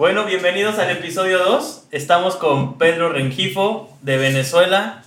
[0.00, 1.88] Bueno, bienvenidos al episodio 2.
[1.90, 5.02] Estamos con Pedro Rengifo de Venezuela,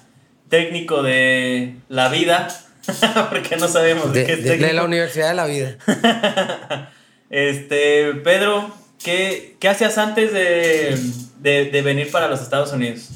[0.50, 2.48] técnico de la vida,
[3.32, 4.68] porque no sabemos de, De, qué es de- técnico.
[4.68, 5.78] de la Universidad de la Vida.
[7.32, 8.72] Este, Pedro,
[9.04, 10.96] ¿qué, qué hacías antes de,
[11.40, 13.10] de- de venir para los Estados Unidos?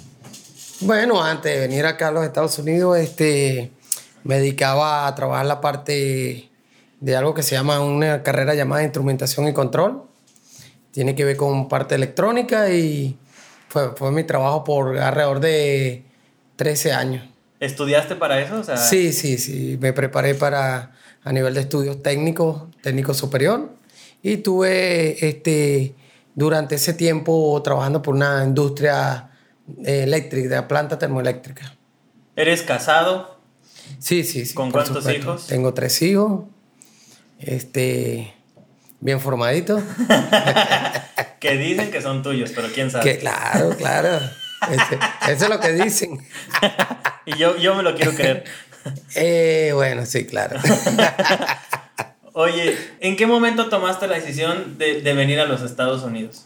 [0.79, 3.69] Bueno, antes de venir acá a los Estados Unidos, este,
[4.23, 6.49] me dedicaba a trabajar la parte
[6.99, 10.06] de algo que se llama una carrera llamada instrumentación y control.
[10.98, 13.16] Tiene que ver con parte electrónica y
[13.68, 16.04] fue, fue mi trabajo por alrededor de
[16.55, 17.24] 13 años.
[17.60, 18.61] ¿Estudiaste para eso?
[18.61, 19.78] O sea, Sí, sí, sí.
[19.79, 23.75] Me preparé para a nivel de estudios técnicos, técnico superior.
[24.24, 25.93] Y tuve este,
[26.33, 29.29] durante ese tiempo trabajando por una industria
[29.86, 31.75] eh, eléctrica, de planta termoeléctrica.
[32.36, 33.38] ¿Eres casado?
[34.00, 34.55] Sí, sí, sí.
[34.55, 35.22] ¿Con cuántos supuesto.
[35.22, 35.45] hijos?
[35.45, 36.45] Tengo tres hijos.
[37.38, 38.33] Este,
[39.00, 39.83] bien formaditos.
[41.39, 43.03] Que dicen que son tuyos, pero quién sabe.
[43.03, 44.19] que claro, claro.
[44.72, 44.97] Este,
[45.31, 46.17] eso es lo que dicen.
[47.27, 48.44] Y yo, yo me lo quiero creer.
[49.13, 50.59] Eh, bueno, sí, claro.
[52.33, 56.45] Oye, ¿en qué momento tomaste la decisión de, de venir a los Estados Unidos?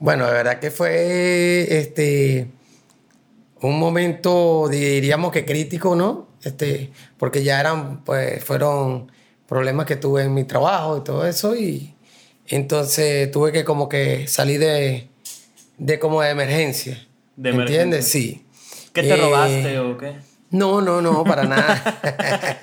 [0.00, 2.48] Bueno, de verdad que fue este
[3.60, 6.28] un momento, diríamos que crítico, ¿no?
[6.42, 9.10] Este, porque ya eran, pues, fueron
[9.48, 11.93] problemas que tuve en mi trabajo y todo eso, y
[12.48, 15.08] entonces tuve que como que salir de,
[15.78, 17.06] de como de emergencia.
[17.36, 18.08] De ¿Me ¿Entiendes?
[18.08, 18.44] Sí.
[18.92, 20.12] ¿Qué te Eh, robaste o qué?
[20.50, 22.60] No, no, no, para nada.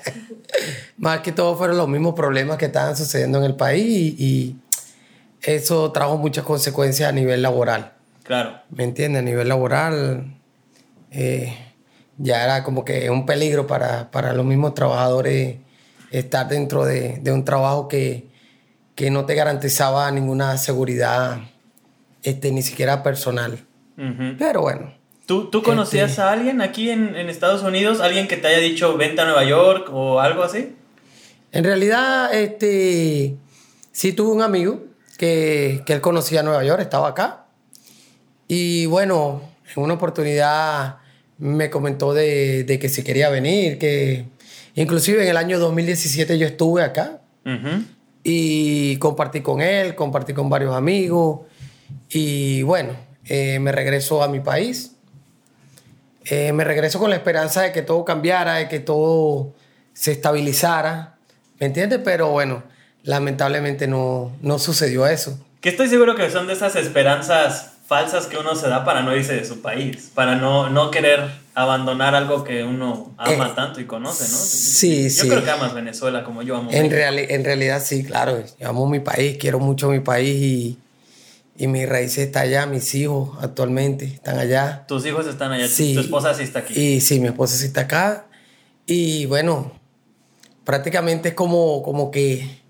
[0.96, 4.56] Más que todo fueron los mismos problemas que estaban sucediendo en el país y, y
[5.42, 7.92] eso trajo muchas consecuencias a nivel laboral.
[8.22, 8.60] Claro.
[8.70, 9.20] ¿Me entiendes?
[9.20, 10.34] A nivel laboral
[11.10, 11.54] eh,
[12.18, 15.56] ya era como que un peligro para, para los mismos trabajadores
[16.10, 18.28] estar dentro de, de un trabajo que,
[18.94, 21.38] que no te garantizaba ninguna seguridad,
[22.22, 23.58] este, ni siquiera personal.
[24.38, 24.94] Pero bueno,
[25.26, 28.00] ¿Tú, ¿Tú conocías Este- a alguien aquí en, en Estados Unidos?
[28.00, 30.74] ¿Alguien que te haya dicho vente a Nueva York o algo así?
[31.54, 33.36] en realidad, este,
[33.92, 34.84] sí tuve un amigo
[35.18, 37.44] que, que él conocía a Nueva York, estaba acá.
[38.48, 39.42] Y bueno,
[39.76, 40.96] en una oportunidad
[41.38, 44.24] me comentó de, de que si quería venir, que
[44.74, 47.84] inclusive en el año 2017 yo estuve acá Ujú.
[48.22, 51.40] Y compartí con él, compartí con varios amigos
[52.08, 52.94] y bueno,
[53.26, 54.96] eh, me regreso a mi país.
[56.24, 59.54] Eh, me regreso con la esperanza de que todo cambiara, de que todo
[59.92, 61.16] se estabilizara,
[61.58, 62.00] ¿me entiendes?
[62.04, 62.62] Pero bueno,
[63.02, 65.44] lamentablemente no, no sucedió eso.
[65.60, 69.14] Que estoy seguro que son de esas esperanzas falsas que uno se da para no
[69.14, 71.20] irse de su país, para no, no querer
[71.54, 74.36] abandonar algo que uno ama Eh, tanto y conoce, ¿no?
[74.38, 75.28] sí, yo sí.
[75.28, 76.70] creo que amas Venezuela como yo amo.
[76.72, 80.78] En, reali- en realidad sí, claro, yo amo mi país, quiero mucho mi país y,
[81.58, 84.84] y mis raíces están allá, mis hijos actualmente están allá.
[84.88, 85.92] Tus hijos están allá, Sí.
[85.94, 86.72] tu esposa sí está aquí.
[86.80, 88.24] Y sí, mi esposa sí está acá.
[88.86, 89.72] Y bueno,
[90.64, 92.61] prácticamente es como, como que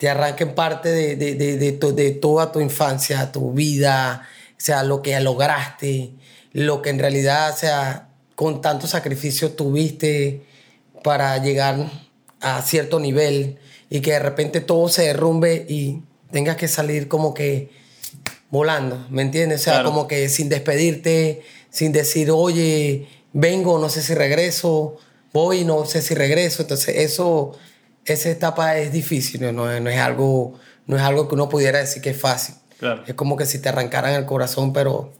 [0.00, 4.54] te arranquen parte de, de, de, de to- de toda tu infancia, tu vida, o
[4.56, 6.12] sea, lo que lograste,
[6.52, 10.42] lo que en realidad, o sea, con tanto sacrificio tuviste
[11.04, 11.76] para llegar
[12.40, 13.58] a cierto nivel
[13.90, 16.00] y que de repente todo se derrumbe y
[16.32, 17.68] tengas que salir como que
[18.50, 19.60] volando, ¿me entiendes?
[19.60, 19.90] O sea, Claro.
[19.90, 24.96] como que sin despedirte, sin decir, oye, vengo, no sé si regreso,
[25.34, 26.62] voy, no sé si regreso.
[26.62, 27.52] Entonces, eso,
[28.04, 31.48] esa etapa es difícil, no, no, es- no es algo, no es algo que uno
[31.48, 32.54] pudiera decir que es fácil.
[32.78, 33.02] Claro.
[33.06, 35.12] Es como que si te arrancaran el corazón, pero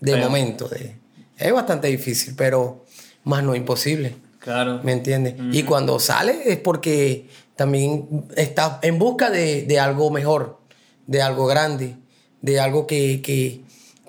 [0.00, 0.68] de momento.
[0.68, 0.96] de-
[1.38, 2.84] es bastante difícil, pero
[3.24, 4.16] más no imposible.
[4.40, 4.80] Claro.
[4.82, 5.34] ¿Me entiendes?
[5.52, 10.60] Y cuando sale es porque también estás en busca de, de algo mejor,
[11.06, 11.96] de algo grande,
[12.42, 13.62] de algo que, que,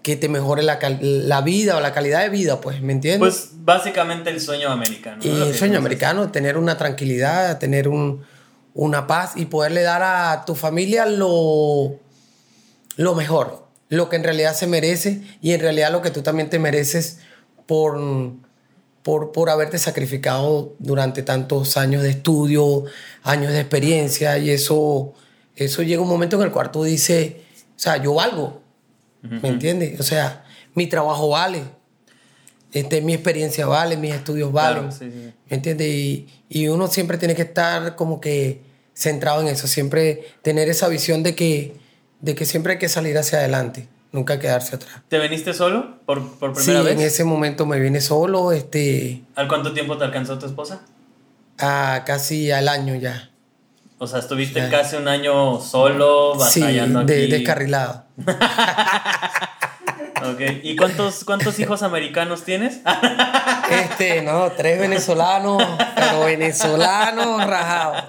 [0.07, 3.19] que te mejore la, la vida o la calidad de vida, pues, ¿me entiendes?
[3.19, 5.22] Pues básicamente el sueño americano.
[5.22, 8.23] el sueño americano, tener una tranquilidad, tener un,
[8.73, 12.00] una paz y poderle dar a tu familia lo,
[12.96, 16.49] lo mejor, lo que en realidad se merece y en realidad lo que tú también
[16.49, 17.20] te mereces
[17.66, 17.99] por,
[19.03, 22.85] por, por haberte sacrificado durante tantos años de estudio,
[23.23, 25.16] años de experiencia y eso,
[25.58, 27.34] eso llega un momento en el cual tú dices,
[27.76, 28.61] o sea, yo valgo,
[29.22, 29.99] ¿me entiendes?
[29.99, 30.43] O sea,
[30.75, 31.64] mi trabajo vale,
[32.73, 35.34] este, mi experiencia vale, mis estudios Claro, valen, sí, sí.
[35.49, 35.87] ¿me entiendes?
[35.87, 38.61] Y, y uno siempre tiene que estar como que
[38.93, 41.75] centrado en eso, siempre tener esa visión de que,
[42.22, 45.02] de que siempre hay que salir hacia adelante, nunca quedarse atrás.
[45.08, 47.14] ¿Te veniste solo por, por Sí, primera en vez?
[47.14, 50.81] ese momento me vine solo, este, ¿Al cuánto tiempo te alcanzó tu esposa?
[51.59, 53.31] a casi al año ya.
[53.97, 54.69] O sea, estuviste Ya.
[54.69, 57.31] casi un año solo, Sí, batallando de- aquí.
[57.31, 58.05] descarrilado.
[60.22, 62.79] Ok, ¿y cuántos, cuántos hijos americanos tienes?
[63.69, 65.64] este, no, tres venezolanos,
[65.96, 68.03] pero venezolanos rajados.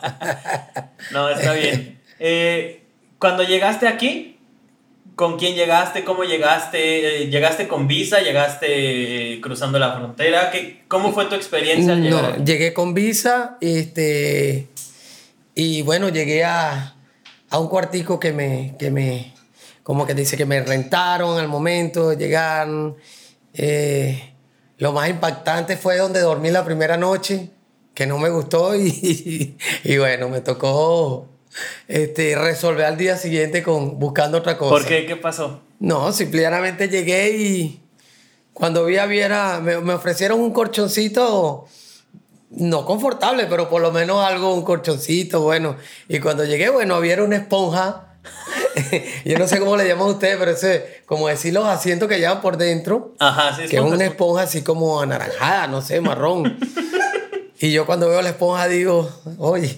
[1.13, 2.01] no, está bien.
[2.19, 2.83] Eh,
[3.19, 4.39] cuando llegaste aquí,
[5.19, 6.05] ¿Con quién llegaste?
[6.05, 7.25] ¿Cómo llegaste?
[7.25, 8.21] Eh, ¿Llegaste con visa?
[8.21, 10.53] ¿Llegaste eh, cruzando la frontera?
[10.53, 12.39] ¿Qué, ¿Cómo fue tu experiencia al llegar?
[12.39, 14.69] No, llegué con visa este,
[15.57, 16.95] y bueno, llegué a,
[17.51, 19.35] a, un cuartico que me, que me,
[19.89, 22.69] como que dice que me rentaron al momento de llegar.
[23.55, 24.35] Eh,
[24.77, 27.49] lo más impactante fue donde dormí la primera noche,
[27.95, 31.27] que no me gustó y, y bueno, me tocó
[31.89, 34.75] este, resolver al día siguiente con buscando otra cosa.
[34.75, 35.07] ¿Por qué?
[35.07, 35.63] ¿Qué pasó?
[35.79, 37.81] No, simplemente llegué y
[38.53, 41.67] cuando vi a Viera, me, me ofrecieron un colchoncito,
[42.51, 45.77] no confortable, pero por lo menos algo, un colchoncito, bueno.
[46.11, 48.05] Y cuando llegué, bueno, había una esponja.
[49.25, 52.19] Yo no sé cómo le llaman a ustedes, pero ese, como decir los asientos que
[52.19, 53.15] llevan por dentro.
[53.19, 56.59] Ajá, sí, Que es una esponja así como anaranjada, no sé, marrón.
[57.61, 59.77] Y yo cuando veo la esponja digo, oye,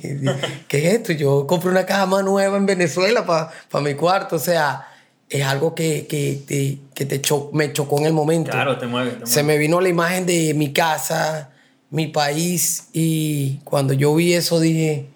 [0.68, 1.12] ¿qué es esto?
[1.12, 4.36] Yo compré una cama nueva en Venezuela para mi cuarto.
[4.36, 4.86] O sea,
[5.30, 7.22] es algo que, que, te, que te
[7.52, 8.50] me chocó en el momento.
[8.50, 9.30] Claro, te mueve, te mueve.
[9.30, 11.52] Se me vino la imagen de mi casa,
[11.88, 12.88] mi país.
[12.92, 15.06] Y cuando yo vi eso dije,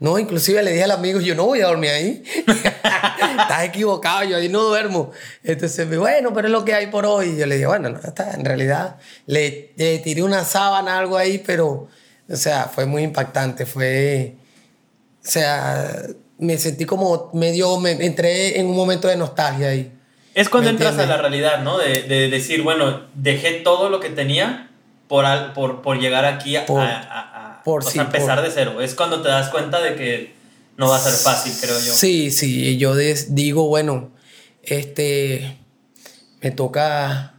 [0.00, 2.22] no, inclusive le dije al amigo, yo no voy a dormir ahí.
[2.46, 5.12] Estás equivocado, yo ahí no duermo.
[5.44, 7.28] Entonces, bueno, pero es lo que hay por hoy.
[7.30, 11.16] Y yo le dije, bueno, no, está, en realidad le, le, tiré una sábana, algo
[11.16, 11.88] ahí, pero,
[12.28, 13.66] o sea, fue muy impactante.
[13.66, 14.34] Fue,
[15.22, 16.02] o sea,
[16.38, 19.92] me sentí como medio, me entré en un momento de nostalgia ahí.
[20.34, 21.76] Es cuando entras a la realidad, ¿no?
[21.78, 24.70] De, de, decir, bueno, dejé todo lo que tenía
[25.08, 27.29] por, por, por llegar aquí a, Por- a- a-
[27.64, 28.80] por o sea, sí, empezar por- de cero.
[28.80, 30.32] Es cuando te das cuenta de que
[30.76, 31.92] no va a ser fácil, creo yo.
[31.92, 34.10] Sí, sí, yo digo, bueno,
[34.62, 35.56] este,
[36.40, 37.34] me toca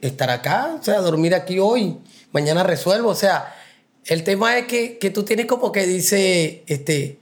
[0.00, 1.98] estar acá, o sea, dormir aquí hoy,
[2.32, 3.54] mañana resuelvo, o sea,
[4.06, 7.18] el tema es que, que tú tienes como que dice, este,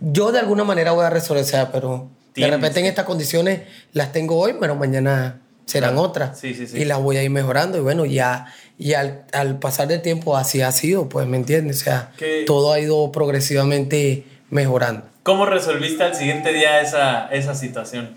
[0.00, 3.60] yo de alguna manera voy a resolver, o sea, pero de repente en estas condiciones
[3.92, 6.38] las tengo hoy, pero mañana serán otras.
[6.38, 6.78] Sí, sí, sí.
[6.78, 7.78] Y las voy a ir mejorando.
[7.78, 8.46] Y bueno, ya,
[8.78, 11.82] y al, al pasar del tiempo así ha sido, pues, ¿me entiendes?
[11.82, 12.12] O sea,
[12.46, 15.06] todo ha ido progresivamente mejorando.
[15.22, 18.14] ¿Cómo resolviste al siguiente día esa, esa situación?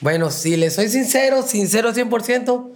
[0.00, 2.70] Bueno, si le soy sincero, sincero 100%,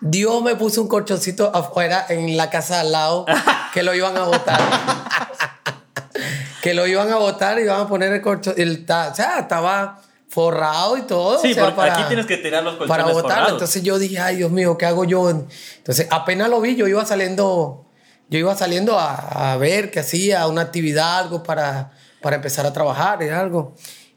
[0.00, 3.26] Dios me puso un colchoncito afuera en la casa al lado
[3.74, 4.60] que lo iban a botar.
[6.62, 8.54] que lo iban a botar y iban a poner el colchón.
[8.56, 11.40] El, o sea, estaba forrado y todo.
[11.40, 13.48] Sí, o sea, porque aquí tienes que tirar los colchones Para botarlo.
[13.50, 15.30] Entonces yo dije, ay, Dios mío, ¿qué hago yo?
[15.30, 17.86] Entonces apenas lo vi, yo iba saliendo,
[18.28, 22.72] yo iba saliendo a, a ver qué hacía, una actividad, algo para, para empezar a
[22.72, 23.74] trabajar y algo.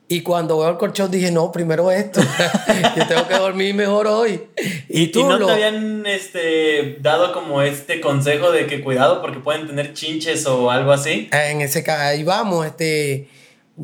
[0.09, 2.19] Y cuando veo el colchón dije, no, primero esto.
[2.97, 4.43] yo tengo que dormir mejor hoy.
[4.89, 9.21] ¿Y, tú y no lo- te habían este, dado como este consejo de que cuidado
[9.21, 11.29] porque pueden tener chinches o algo así?
[11.31, 13.29] En ese caso, ahí vamos, este,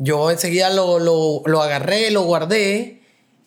[0.00, 3.02] yo enseguida lo, lo, lo agarré, lo guardé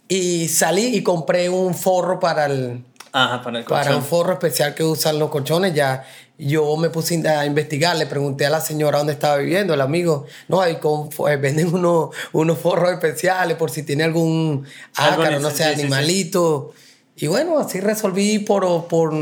[0.07, 2.83] y salí y compré un forro para el,
[3.13, 5.73] Ajá, para el para un forro especial que usan los colchones.
[5.73, 6.05] Ya
[6.37, 10.25] yo me puse a investigar, le pregunté a la señora dónde estaba viviendo, el amigo.
[10.47, 14.65] No, ahí con, eh, venden unos, unos forros especiales por si tiene algún
[14.95, 15.81] Algo ácaro, no nece- sé, sí, sí, sí.
[15.83, 16.73] animalito.
[17.15, 19.13] Y bueno, así resolví por, por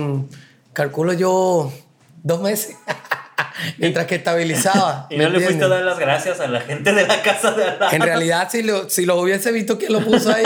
[0.74, 1.72] calculo yo,
[2.24, 2.76] dos meses.
[3.78, 5.08] Mientras que estabilizaba.
[5.12, 7.52] Y ¿me no le fuiste a dar las gracias a la gente de la casa
[7.52, 7.92] de lado.
[7.92, 10.46] En realidad, si lo, si lo hubiese visto quien lo puso ahí,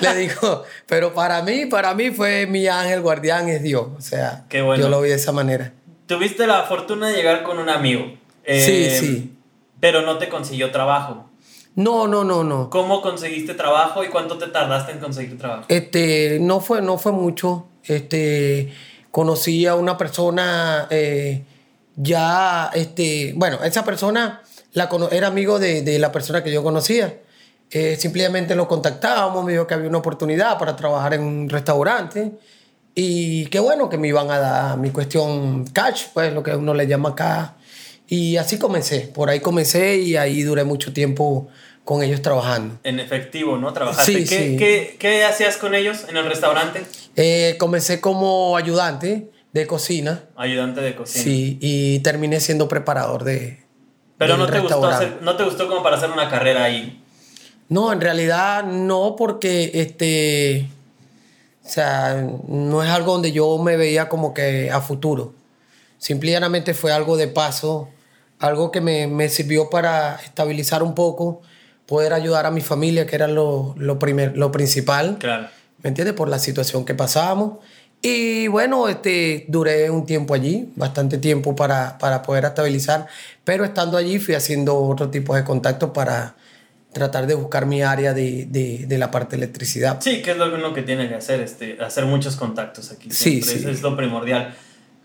[0.00, 3.86] le digo, pero para mí, para mí fue mi ángel guardián, es Dios.
[3.96, 4.82] O sea, Qué bueno.
[4.82, 5.72] yo lo vi de esa manera.
[6.06, 8.12] Tuviste la fortuna de llegar con un amigo.
[8.44, 8.60] eh,
[8.98, 9.32] Sí, sí.
[9.80, 11.28] Pero no te consiguió trabajo.
[11.74, 12.68] No, no, no, no.
[12.70, 15.64] ¿Cómo conseguiste trabajo y cuánto te tardaste en conseguir trabajo?
[15.68, 17.66] Este, no fue, no fue mucho.
[17.84, 18.72] Este,
[19.10, 21.44] conocí a una persona eh,
[21.96, 27.18] ya, este, bueno, esa persona la era amigo de, de la persona que yo conocía.
[27.70, 32.32] Eh, simplemente lo contactábamos, me dijo que había una oportunidad para trabajar en un restaurante.
[32.94, 36.74] Y qué bueno que me iban a dar mi cuestión cash, pues lo que uno
[36.74, 37.54] le llama acá.
[38.06, 41.48] Y así comencé, por ahí comencé y ahí duré mucho tiempo
[41.84, 42.78] con ellos trabajando.
[42.84, 43.72] En efectivo, ¿no?
[43.72, 44.12] Trabajaste.
[44.12, 44.56] Sí, ¿Qué, sí.
[44.58, 46.82] qué- qué hacías con ellos en el restaurante?
[47.16, 51.24] Eh, comencé como ayudante de cocina, Ayudante de cocina.
[51.24, 53.62] sí, y terminé siendo preparador de.
[54.18, 57.02] Pero no te, gustó hacer- no te gustó como para hacer una carrera ahí.
[57.68, 60.68] No, en realidad no, porque este.
[61.64, 65.32] O sea, no es algo donde yo me veía como que a futuro.
[65.98, 67.88] Simplemente fue algo de paso,
[68.40, 71.42] algo que me, me sirvió para estabilizar un poco,
[71.86, 75.18] poder ayudar a mi familia, que era lo, lo, primer, lo principal.
[75.20, 75.48] Claro.
[75.82, 76.14] ¿Me entiendes?
[76.14, 77.58] Por la situación que pasábamos.
[78.04, 83.06] Y bueno, este, duré un tiempo allí, bastante tiempo para, para poder estabilizar,
[83.44, 86.34] pero estando allí fui haciendo otro tipo de contactos para
[86.92, 90.00] tratar de buscar mi área de, de, de la parte de electricidad.
[90.00, 93.08] Sí, que es lo uno que tiene que hacer, este, hacer muchos contactos aquí.
[93.10, 93.76] Sí, siempre, sí.
[93.76, 94.52] Es lo primordial.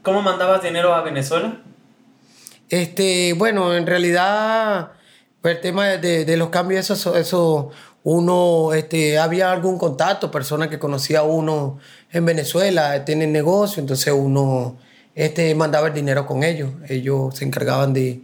[0.01, 1.61] ¿Cómo mandabas dinero a Venezuela?
[2.67, 4.93] Este, bueno, en realidad,
[5.43, 7.69] el tema de, de los cambios, eso, eso
[8.09, 11.77] uno, este, había algún contacto, personas que conocía a uno
[12.09, 14.77] en Venezuela, tienen negocio, entonces uno
[15.13, 16.71] este, mandaba el dinero con ellos.
[16.87, 18.21] Ellos se encargaban de,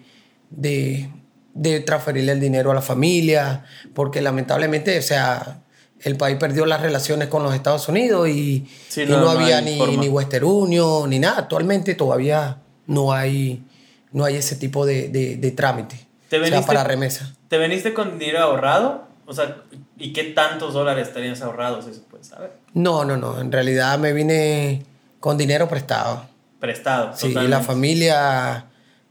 [0.49, 1.09] de,
[1.53, 5.59] de transferirle el dinero a la familia, porque lamentablemente, o sea,
[5.99, 10.01] el país perdió las relaciones con los Estados Unidos y, Sí, no, había ni, forma.
[10.01, 11.39] ni Western Union ni nada.
[11.39, 13.65] Actualmente todavía no hay,
[14.13, 16.07] no hay ese tipo de, de, de trámite.
[16.29, 17.35] ¿Te o sea, para remesa.
[17.49, 19.11] ¿Te veniste con dinero ahorrado?
[19.33, 19.57] O sea,
[19.97, 21.87] ¿y qué tantos dólares tenías ahorrados?
[21.87, 22.53] Eso puedes saber.
[22.73, 23.39] No, no, no.
[23.41, 24.83] En realidad me vine
[25.19, 26.25] con dinero prestado.
[26.59, 27.11] Prestado.
[27.15, 28.65] Sí, y la familia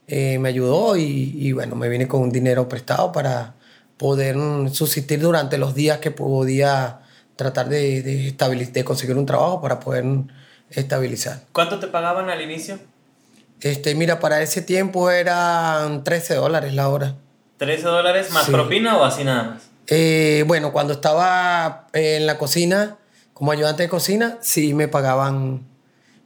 [0.06, 1.02] eh, me ayudó y,
[1.36, 3.54] y, bueno, me vine con un dinero prestado para
[3.96, 4.36] poder
[4.70, 7.00] subsistir durante los días que podía
[7.36, 8.32] tratar de, de,
[8.72, 10.04] de conseguir un trabajo para poder
[10.70, 11.40] estabilizar.
[11.52, 12.78] ¿Cuánto te pagaban al inicio?
[13.60, 17.14] Este, mira, para ese tiempo eran 13 dólares la hora.
[17.58, 18.52] ¿13 dólares más Sí.
[18.52, 19.71] propina o así nada más?
[19.88, 22.98] Eh, bueno, cuando estaba eh, en la cocina,
[23.32, 25.66] como ayudante de cocina, sí me pagaban,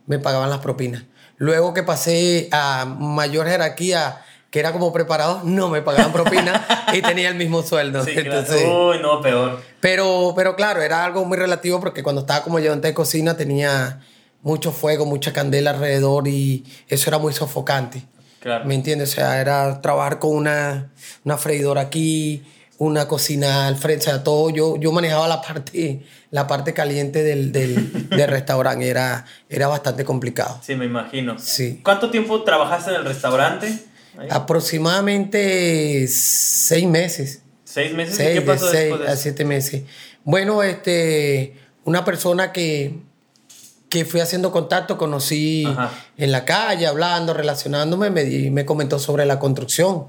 [0.07, 1.05] me pagaban las propinas.
[1.39, 6.63] Luego que pasé a mayor jerarquía, que era como preparado, no me pagaban propinas
[6.95, 8.05] y tenía el mismo sueldo.
[8.05, 8.91] Sí, claro.
[8.91, 9.61] Uy, no, peor.
[9.81, 14.01] pero, pero claro, era algo muy relativo porque cuando estaba como ayudante de cocina tenía
[14.43, 18.05] mucho fuego, mucha candela alrededor y eso era muy sofocante.
[18.41, 18.65] Claro.
[18.65, 19.11] ¿Me entiendes?
[19.11, 20.93] O sea, era trabajar con una,
[21.25, 22.45] una freidora aquí,
[22.79, 24.51] una cocina al frente, o sea, todo.
[24.51, 30.05] Yo, yo manejaba la parte, la parte caliente del, del, del restaurante, era, era bastante
[30.05, 30.61] complicado.
[30.63, 31.39] Sí, me imagino.
[31.39, 31.81] Sí.
[31.83, 33.67] ¿Cuánto tiempo trabajaste en el restaurante?
[34.19, 34.29] Ahí.
[34.31, 37.43] Aproximadamente seis meses.
[37.65, 38.15] ¿Seis meses?
[38.15, 39.23] ¿Y Seis, de seis después de a eso?
[39.23, 39.83] siete meses.
[40.25, 42.99] Bueno, este, una persona que,
[43.89, 45.91] que fui haciendo contacto, conocí Ajá.
[46.17, 50.07] en la calle, hablando, relacionándome, me, me comentó sobre la construcción,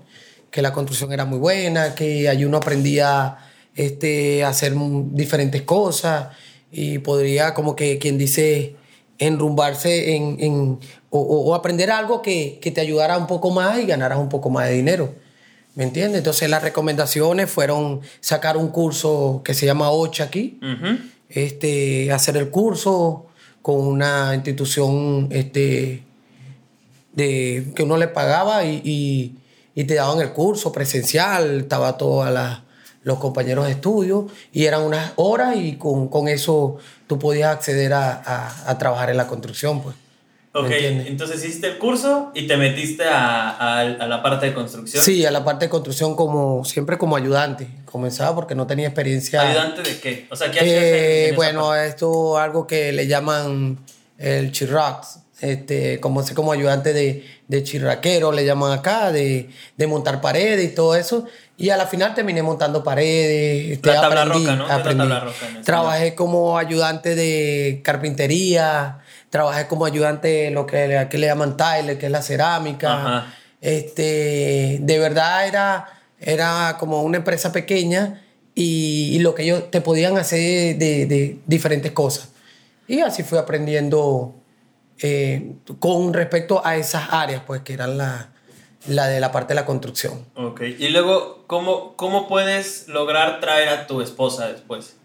[0.51, 3.38] que la construcción era muy buena, que allí uno aprendía
[3.75, 4.74] este, a hacer
[5.12, 6.30] diferentes cosas
[6.72, 8.75] y podría, como que quien dice,
[9.20, 13.86] enrumbarse en, en- o, o- aprender algo que, que te ayudara un poco más y
[13.86, 15.13] ganaras un poco más de dinero.
[15.75, 16.20] ¿Me entiendes?
[16.20, 20.60] Entonces las recomendaciones fueron sacar un curso que se llama OCHA aquí,
[21.30, 23.27] este, hacer el curso
[23.62, 26.04] con una institución este,
[27.13, 29.36] de, que uno le pagaba y, y-
[29.77, 32.27] y te daban el curso presencial, estaba todos
[33.03, 37.93] los compañeros de estudio y eran unas horas y con, con eso tú podías acceder
[37.93, 39.81] a, a- a trabajar en la construcción.
[39.84, 39.96] Pues.
[40.55, 40.72] ¿Me Ok,
[41.05, 45.03] entonces hiciste el curso y te metiste a, a- a la parte de construcción.
[45.03, 47.67] Sí, a la parte de construcción como siempre como ayudante.
[47.86, 49.41] Comenzaba porque no tenía experiencia.
[49.48, 50.27] ¿Ayudante de qué?
[50.31, 53.77] O sea, ¿qué hacías en- Eh, en bueno, esto algo que le llaman
[54.17, 60.20] el chirrax, este, como como ayudante de, de chirraquero, le llaman acá, de, de montar
[60.22, 61.25] paredes y todo eso.
[61.58, 63.72] Y a la final terminé montando paredes.
[63.74, 64.63] este, La tabla aprendí, roca, ¿no?
[64.63, 65.00] Es la aprendí.
[65.00, 65.62] tabla roca.
[65.63, 71.98] Trabajé como ayudante de carpintería, trabajé como ayudante de lo que aquí le llaman tile,
[71.98, 72.94] que es la cerámica.
[72.94, 73.34] Ajá.
[73.62, 75.86] Este, de verdad era,
[76.20, 78.22] era como una empresa pequeña
[78.56, 82.29] y, y lo que ellos te podían hacer de, de diferentes cosas.
[82.88, 84.36] Y así fui aprendiendo
[85.01, 88.30] eh, con respecto a esas áreas, pues que eran la,
[88.88, 90.25] la de la parte de la construcción.
[90.36, 94.96] Ok, y luego, ¿cómo, ¿cómo puedes lograr traer a tu esposa después?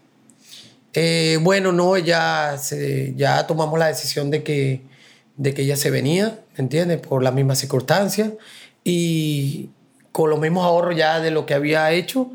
[0.93, 4.81] Eh, bueno, no, ya, se, ya tomamos la decisión de que,
[5.37, 6.99] de que ella se venía, ¿me entiendes?
[6.99, 8.31] Por las mismas circunstancias.
[8.83, 9.69] Y
[10.11, 12.31] con los mismos ahorros ya de lo que había hecho,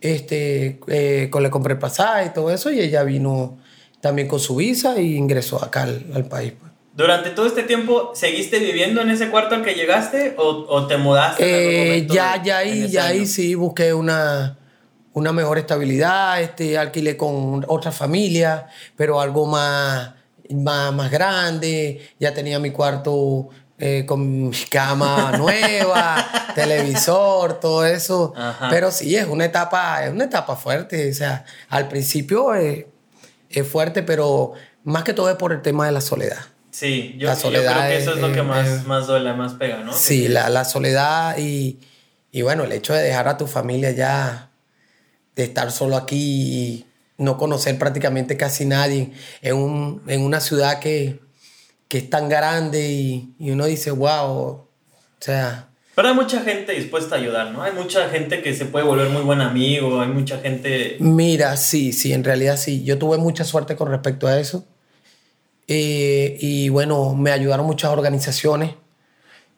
[0.00, 3.58] este, eh, con le compré el pasaje y todo eso, y ella vino
[4.00, 6.52] también con su visa y ingresó acá al, al país.
[6.58, 6.71] pues.
[6.94, 10.98] ¿Durante todo este tiempo seguiste viviendo en ese cuarto al que llegaste o, o te
[10.98, 11.42] mudaste?
[11.42, 13.26] en algún Eh, ya, ya ahí, ya ahí año?
[13.26, 14.58] sí busqué una,
[15.14, 20.12] una mejor estabilidad, este, alquilé con otra familia, pero algo más,
[20.50, 28.34] más, más grande, ya tenía mi cuarto eh, con mi cama nueva, televisor, todo eso,
[28.36, 28.68] Ajá.
[28.70, 32.86] pero sí, es una etapa, es una etapa fuerte, o sea, al principio eh,
[33.48, 34.52] es fuerte, pero
[34.84, 36.38] más que todo es por el tema de la soledad.
[36.72, 39.06] Sí, yo, La yo soledad creo que eso es, lo que es- más, es- más
[39.06, 39.92] duele, más pega, ¿no?
[39.92, 41.78] Sí, la, la soledad y,
[42.32, 44.50] y bueno, el hecho de dejar a tu familia ya
[45.36, 46.86] de estar solo aquí y
[47.18, 49.12] no conocer prácticamente casi nadie
[49.42, 51.20] en, un, en una ciudad que,
[51.88, 54.68] que es tan grande y, y uno dice, wow, o
[55.20, 57.62] sea, Pero hay mucha gente dispuesta a ayudar, ¿no?
[57.62, 60.96] Hay mucha gente que se puede volver muy buen amigo, hay mucha gente...
[61.00, 62.82] Mira, sí, sí, en realidad sí.
[62.82, 64.66] Yo tuve mucha suerte con respecto a eso.
[65.68, 68.74] Eh, y bueno, me ayudaron muchas organizaciones,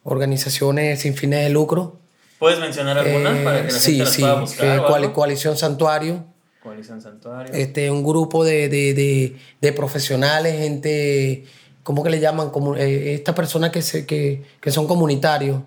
[0.02, 1.98] organizaciones sin fines de lucro.
[2.38, 4.66] ¿Puedes mencionar algunas Eh, para que la sí, gente las sí, pueda buscar?
[4.66, 5.12] eh, algo?
[5.12, 6.24] Coalición Santuario,
[6.62, 7.52] Coalición Santuario.
[7.54, 11.44] este, un grupo de, de, de, de profesionales, gente,
[11.82, 12.50] ¿cómo que le llaman?
[12.50, 15.62] Como, eh, estas personas que, se, que, que son comunitarios,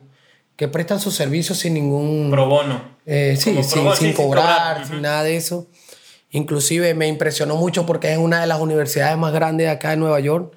[0.55, 2.29] que prestan sus servicios sin ningún...
[2.31, 2.95] Pro bono.
[3.05, 5.01] Eh, sí, sin, probo- sin sí, sin cobrar, cobrar, sin ujú.
[5.03, 5.67] nada de eso.
[6.37, 9.97] Inclusive me impresionó mucho porque es una de las universidades más grandes de acá de
[9.97, 10.53] Nueva York.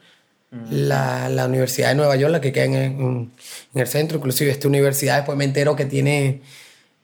[0.71, 3.31] la, la Universidad de Nueva York, la que queda en, en-
[3.75, 4.19] en el centro.
[4.19, 6.43] Inclusive esta universidad después me entero que tiene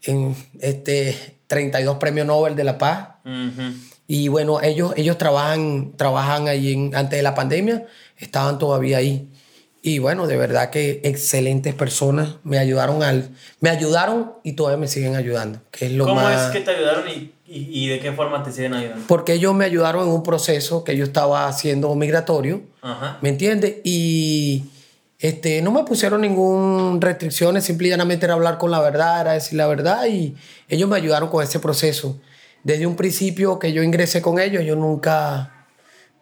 [0.02, 1.16] en, este,
[1.46, 3.08] 32 premios Nobel de la Paz.
[4.08, 7.86] Y bueno, ellos, ellos trabajan, trabajan ahí en- antes de la pandemia,
[8.18, 9.28] estaban todavía ahí.
[9.82, 13.30] Y bueno, de verdad que excelentes personas me ayudaron al,
[13.60, 16.72] me ayudaron y todavía me siguen ayudando, que es lo ¿Cómo más es que te
[16.72, 19.04] ayudaron y, y, y de qué forma te siguen ayudando?
[19.06, 23.18] porque ellos me ayudaron en un proceso que yo estaba haciendo migratorio, Ajá.
[23.22, 23.76] ¿me entiendes?
[23.84, 24.64] Y
[25.18, 29.32] este, no me pusieron ninguna restricciones, simple y llanamente era hablar con la verdad, era
[29.32, 30.34] decir la verdad y
[30.68, 32.18] ellos me ayudaron con ese proceso.
[32.64, 35.66] Desde un principio que yo ingresé con ellos, ellos nunca,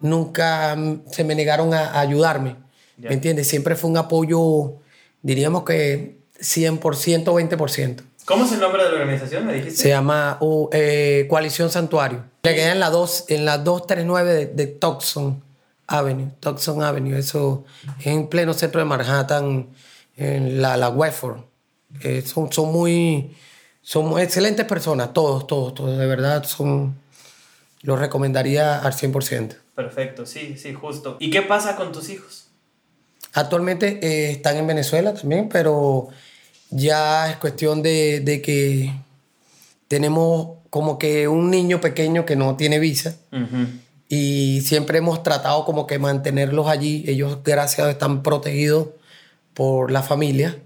[0.01, 0.77] nunca
[1.11, 2.57] se me negaron a, a ayudarme,
[2.99, 3.09] Ya.
[3.09, 3.49] ¿me entiendes?
[3.49, 4.75] Siempre fue un apoyo,
[5.23, 7.97] diríamos que 100%, 20%.
[8.25, 9.47] ¿Cómo es el nombre de la organización?
[9.47, 9.83] ¿Me dijiste?
[9.83, 12.25] Se llama uh, eh, Coalición Santuario.
[12.43, 15.43] Le queda en la, dos, en la 239 de, de Tucson
[15.87, 16.31] Avenue.
[16.41, 17.65] Tucson Avenue, eso
[18.01, 19.69] es en pleno centro de Manhattan,
[20.17, 21.41] en la, la Westford.
[22.03, 23.37] Eh, son, son, muy,
[23.83, 26.99] son excelentes personas, todos, todos, todos, de verdad, son,
[27.83, 29.57] los recomendaría al 100%.
[29.75, 31.17] Perfecto, sí, sí, justo.
[31.21, 32.49] ¿Y qué pasa con tus hijos?
[33.33, 36.09] Actualmente eh, están en Venezuela también, pero
[36.71, 38.93] ya es cuestión de, de que
[39.89, 43.17] tenemos como que un niño pequeño que no tiene visa
[44.09, 47.05] y siempre hemos tratado como que mantenerlos allí.
[47.07, 48.89] Ellos, gracias a Dios, están protegidos
[49.55, 50.59] por la familia.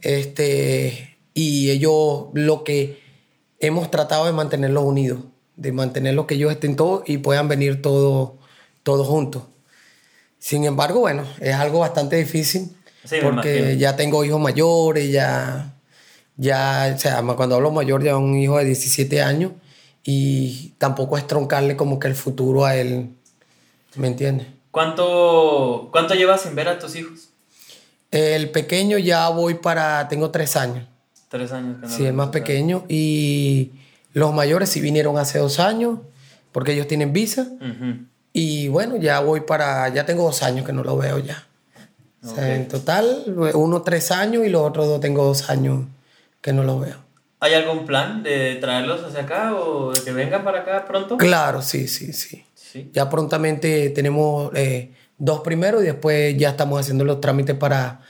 [0.00, 3.00] Este, y ellos lo que
[3.60, 5.20] hemos tratado de mantenerlos unidos,
[5.56, 8.32] de mantenerlos que ellos estén todos y puedan venir todos
[8.82, 9.44] todos juntos.
[10.38, 15.74] Sin embargo, bueno, es algo bastante difícil Sí, porque ya tengo hijos mayores, ya,
[16.36, 19.52] ya, o sea, cuando hablo mayor, ya un hijo de 17 años
[20.04, 23.10] y tampoco es troncarle como que el futuro a él,
[23.96, 24.46] ¿me entiendes?
[24.70, 27.28] ¿Cuánto, ¿Cuánto llevas sin ver a tus hijos?
[28.10, 30.86] El pequeño ya voy para, tengo tres años,
[31.28, 31.76] Tres años.
[31.80, 33.72] que no sí, el más pequeño y
[34.12, 35.98] los mayores sí vinieron hace dos años
[36.52, 37.48] porque ellos tienen visa
[38.34, 41.46] y bueno, ya voy para, ya tengo dos años que no lo veo ya.
[42.22, 42.50] O sea, Ok.
[42.50, 45.84] en total, uno tres años y los otros dos tengo dos años
[46.40, 46.96] que no lo veo.
[47.40, 51.16] ¿Hay algún plan de traerlos hacia acá o de que vengan para acá pronto?
[51.16, 52.44] Claro, sí, sí, sí.
[52.54, 52.90] Sí.
[52.94, 58.00] Ya prontamente tenemos eh, dos primeros y después ya estamos haciendo los trámites para,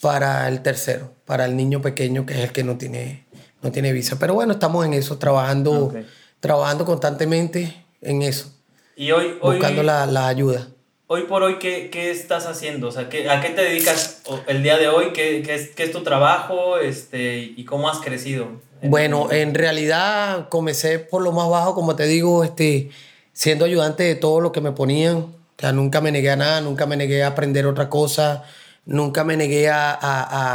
[0.00, 3.24] para el tercero, para el niño pequeño que es el que no tiene,
[3.62, 4.18] no tiene visa.
[4.18, 5.94] Pero bueno, estamos en eso, trabajando,
[6.40, 8.52] trabajando constantemente en eso,
[8.96, 10.68] Y hoy, hoy, buscando la, la ayuda.
[11.08, 12.88] Hoy por hoy, ¿qué, qué estás haciendo?
[12.88, 15.12] O sea, ¿qué, ¿a qué te dedicas el día de hoy?
[15.12, 18.48] ¿Qué, qué es, qué es tu trabajo este, y cómo has crecido?
[18.82, 22.90] Bueno, en realidad comencé por lo más bajo, como te digo, este,
[23.32, 25.16] siendo ayudante de todo lo que me ponían.
[25.16, 28.44] O sea, nunca me negué a nada, nunca me negué a aprender otra cosa,
[28.84, 29.98] nunca me negué a, a,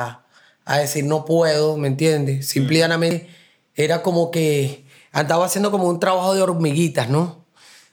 [0.06, 0.18] a-
[0.64, 2.48] a decir no puedo, ¿me entiendes?
[2.48, 3.28] Simple y llanamente
[3.76, 7.41] era como que andaba haciendo como un trabajo de hormiguitas, ¿no?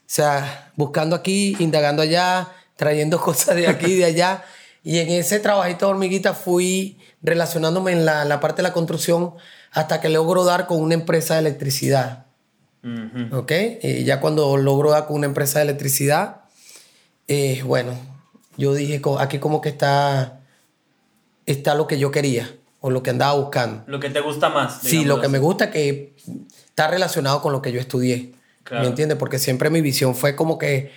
[0.09, 4.43] O sea, buscando aquí, indagando allá, trayendo cosas de aquí y de allá.
[4.83, 9.35] Y en ese trabajito de hormiguita fui relacionándome en la, la parte de la construcción
[9.71, 12.25] hasta que logro dar con una empresa de electricidad.
[12.83, 13.37] Ujú.
[13.37, 13.51] ¿Ok?
[13.83, 16.41] Y ya cuando logro dar con una empresa de electricidad,
[17.27, 17.91] eh, bueno,
[18.57, 20.39] yo dije, aquí como que está,
[21.45, 23.83] está lo que yo quería o lo que andaba buscando.
[23.85, 24.79] Lo que te gusta más.
[24.81, 26.15] Sí, lo que me gusta que
[26.65, 28.38] está relacionado con lo que yo estudié.
[28.69, 28.83] Claro.
[28.83, 29.17] ¿Me entiendes?
[29.17, 30.91] Porque siempre mi visión fue como que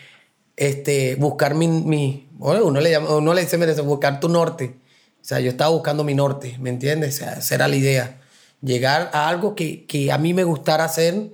[0.57, 1.67] este, buscar mi...
[1.67, 4.77] mi bueno, uno, le llama, uno le dice, mire, buscar tu norte.
[5.21, 7.15] O sea, yo estaba buscando mi norte, ¿me entiendes?
[7.15, 8.21] O sea, esa era la idea.
[8.61, 11.33] Llegar a algo que, que a mí me gustara hacer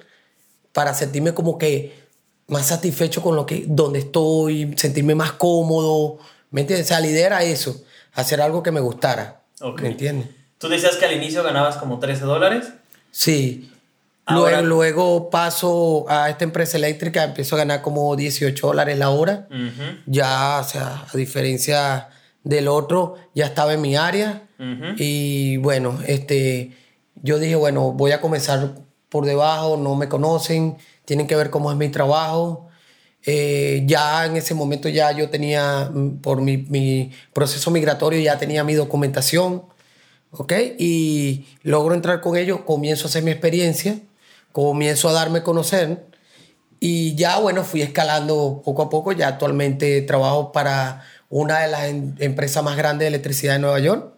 [0.72, 1.92] para sentirme como que
[2.46, 6.18] más satisfecho con lo que, donde estoy, sentirme más cómodo,
[6.50, 6.86] ¿me entiendes?
[6.86, 7.82] O sea, la idea era eso,
[8.14, 9.82] hacer algo que me gustara, Ok.
[9.82, 10.28] ¿me entiendes?
[10.58, 12.68] Tú decías que al inicio ganabas como 13 dólares.
[13.10, 13.70] Sí.
[14.30, 19.48] Luego, luego paso a esta empresa eléctrica, empiezo a ganar como 18 dólares la hora.
[20.06, 22.10] Ya, o sea, a diferencia
[22.44, 24.42] del otro, ya estaba en mi área.
[24.96, 26.72] Y bueno, este,
[27.14, 28.74] yo dije, bueno, voy a comenzar
[29.08, 32.68] por debajo, no me conocen, tienen que ver cómo es mi trabajo.
[33.24, 38.38] Eh, ya en ese momento ya yo tenía, mm, por mi, mi, proceso migratorio, ya
[38.38, 39.64] tenía mi documentación,
[40.30, 40.52] ¿ok?
[40.78, 43.98] Y logro entrar con ellos, comienzo a hacer mi experiencia
[44.52, 46.08] comienzo a darme a conocer
[46.80, 49.12] y ya, bueno, fui escalando poco a poco.
[49.12, 53.78] Ya actualmente trabajo para una de las em, empresas más grandes de electricidad de Nueva
[53.80, 54.14] York.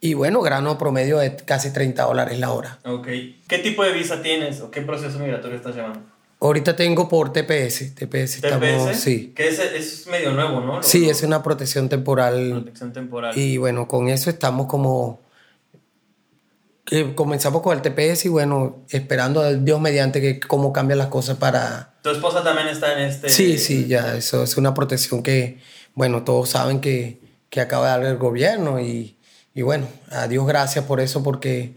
[0.00, 2.78] Y bueno, grano promedio de casi 30 dólares la hora.
[2.84, 3.08] Ok.
[3.48, 6.00] ¿Qué tipo de visa tienes o qué proceso migratorio estás llevando?
[6.40, 7.94] Ahorita tengo por TPS.
[7.94, 9.00] TPS, ¿TPS?
[9.00, 9.32] sí.
[9.34, 10.82] Que es, es, medio nuevo, ¿no?
[10.82, 12.50] Sí, es una protección temporal.
[12.50, 13.38] Protección temporal.
[13.38, 15.20] Y bueno, con eso estamos como
[16.84, 21.08] que comenzamos con el TPS y bueno, esperando a Dios mediante que cómo cambian las
[21.08, 21.94] cosas para...
[22.02, 23.30] ¿Tu esposa también está en este...?
[23.30, 25.60] Sí, sí, ya, eso es una protección que,
[25.94, 29.16] bueno, todos saben que, que acaba de dar el gobierno y,
[29.54, 31.76] y, bueno, a Dios gracias por eso porque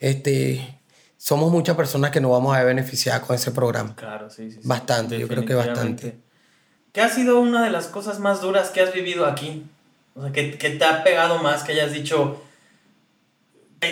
[0.00, 0.80] este,
[1.18, 3.94] somos muchas personas que nos vamos a beneficiar con ese programa.
[3.94, 4.60] Claro, sí, sí.
[4.62, 6.16] Bastante, yo creo que bastante.
[6.92, 9.66] ¿Qué ha sido una de las cosas más duras que has vivido aquí?
[10.14, 12.42] O sea, que, que te ha pegado más, que hayas dicho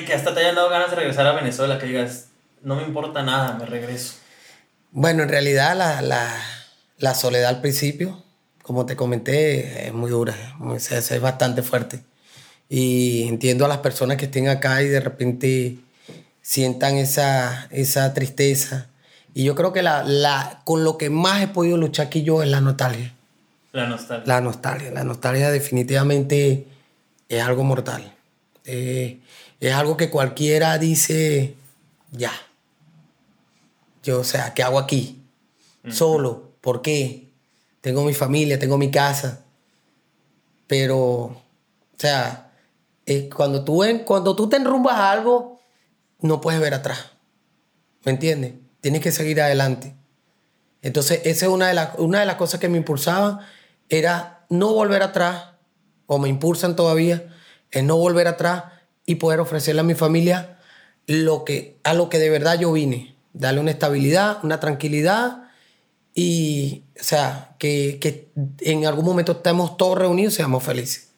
[0.05, 2.29] que hasta te hayan dado ganas de regresar a Venezuela, que digas,
[2.63, 4.15] no me importa nada, me regreso.
[4.91, 5.77] Bueno, en realidad
[6.99, 8.23] la, soledad al principio,
[8.63, 10.35] como te comenté, es muy dura,
[10.75, 12.01] es, es bastante fuerte.
[12.69, 15.79] Y entiendo a las personas que estén acá y de repente
[16.41, 18.89] sientan esa, esa tristeza.
[19.35, 22.43] Y yo creo que la, la, con lo que más he podido luchar aquí yo
[22.43, 23.13] es la nostalgia.
[23.73, 24.27] La nostalgia.
[24.27, 24.91] La nostalgia.
[24.93, 26.69] La nostalgia definitivamente
[27.29, 28.15] es algo mortal.
[28.65, 29.21] Eh,
[29.69, 31.57] es algo que cualquiera dice,
[32.11, 32.33] ya.
[34.03, 35.23] Yo, o sea, ¿qué hago aquí?
[35.89, 36.53] Solo.
[36.61, 37.31] ¿Por qué?
[37.81, 39.45] Tengo mi familia, tengo mi casa.
[40.67, 41.43] Pero, o
[41.97, 42.53] sea,
[43.35, 45.61] cuando, tú cuando tú te enrumbas a algo,
[46.21, 47.13] no puedes ver atrás.
[48.05, 48.55] ¿Me entiendes?
[48.81, 49.95] Tienes que seguir adelante.
[50.83, 53.47] Entonces, esa es una de, las, una de las cosas que me impulsaba,
[53.89, 55.53] era no volver atrás,
[56.07, 57.33] o me impulsan todavía,
[57.71, 58.65] es no volver atrás
[59.07, 60.59] y poder ofrecerle a mi familia
[61.07, 63.15] lo que, a lo que de verdad yo vine.
[63.33, 65.45] Darle una estabilidad, una tranquilidad
[66.15, 68.29] y, o sea, que, que
[68.61, 71.09] en algún momento estemos todos reunidos y seamos felices.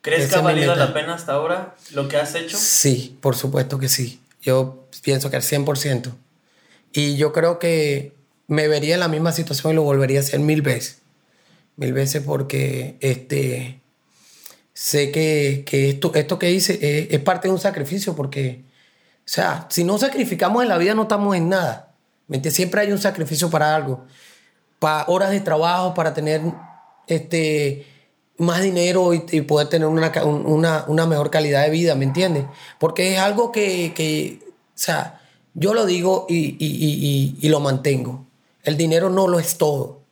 [0.00, 2.56] ¿Crees que ha valido la pena hasta ahora lo que has hecho?
[2.56, 4.20] Sí, por supuesto que sí.
[4.40, 6.12] Yo pienso que al 100%.
[6.92, 8.14] Y yo creo que
[8.46, 10.98] me vería en la misma situación y lo volvería a hacer mil veces.
[11.76, 13.77] Mil veces porque este,
[14.78, 18.62] sé que, esto, esto que hice es, parte de un sacrificio porque,
[19.18, 21.96] o sea, si no sacrificamos en la vida no estamos en nada.
[22.50, 24.06] Siempre hay un sacrificio para algo,
[24.78, 26.42] para horas de trabajo, para tener
[27.08, 27.86] este,
[28.36, 32.44] más dinero y, poder tener una, mejor calidad de vida, ¿me entiendes?
[32.78, 35.20] Porque es algo que, o sea,
[35.54, 38.26] yo lo digo y, y lo mantengo.
[38.62, 40.02] El dinero no lo es todo,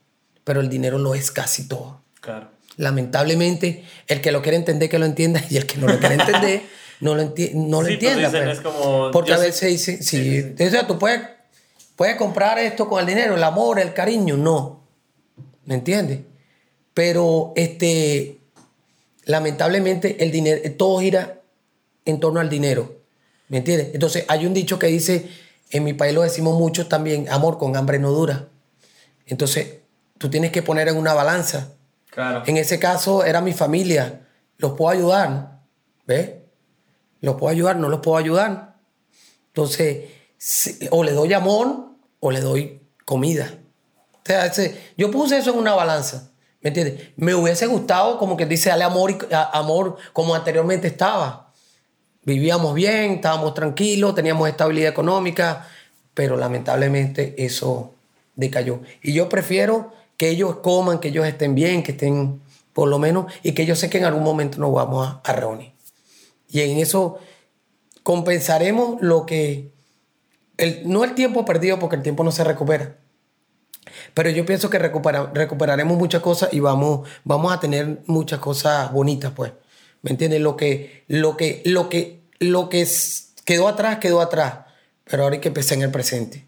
[0.43, 2.01] pero el dinero lo es casi todo.
[2.21, 5.99] Claro lamentablemente, el que lo quiere entender, que lo entienda, y el que no lo
[5.99, 6.63] quiere entender,
[7.01, 8.31] no lo, no lo entienda.
[8.31, 8.61] Pues.
[9.13, 11.21] Porque a veces dice, sí, o sea, tú puedes,
[11.97, 14.85] puedes comprar esto con el dinero, el amor, el cariño, no.
[15.65, 16.21] ¿Me entiendes?
[16.95, 18.39] Pero este,
[19.25, 21.41] lamentablemente el dinero, todo gira
[22.05, 22.97] en torno al dinero.
[23.49, 23.91] ¿Me entiendes?
[23.93, 25.29] Entonces hay un dicho que dice,
[25.71, 28.49] en mi país lo decimos mucho también, amor con hambre no dura.
[29.27, 29.79] Entonces
[30.19, 31.76] tú tienes que poner en una balanza
[32.17, 34.27] en ese caso era mi familia.
[34.59, 35.61] Los puedo ayudar.
[36.07, 36.31] ¿Ves?
[37.21, 38.77] Los puedo ayudar, no los puedo ayudar.
[39.49, 40.11] Entonces,
[40.91, 41.87] o le doy amor
[42.21, 43.51] o le doy comida.
[44.15, 44.53] O sea,
[44.97, 46.31] yo puse eso en una balanza.
[46.61, 47.11] ¿Me entiendes?
[47.17, 51.53] Me hubiese gustado, como que dice, darle amor, amor como anteriormente estaba.
[52.25, 55.69] Vivíamos bien, estábamos tranquilos, teníamos estabilidad económica,
[56.13, 57.95] pero lamentablemente eso
[58.35, 58.81] decayó.
[59.01, 62.41] Y yo prefiero que ellos coman, que ellos estén bien, que estén
[62.73, 65.73] por lo menos, y que yo sé que en algún momento nos vamos a, reunir.
[66.49, 67.19] Y en eso
[68.03, 69.73] compensaremos lo que,
[70.59, 72.97] el, no el tiempo perdido, porque el tiempo no se recupera,
[74.15, 79.33] pero yo pienso que recuperaremos muchas cosas y vamos, vamos a tener muchas cosas bonitas,
[79.35, 79.53] pues.
[80.03, 80.41] ¿Me entiendes?
[80.41, 82.87] Lo que, lo que, lo que, lo que
[83.45, 84.67] quedó atrás, quedó atrás.
[85.05, 86.47] Pero ahora hay que empezar en el presente.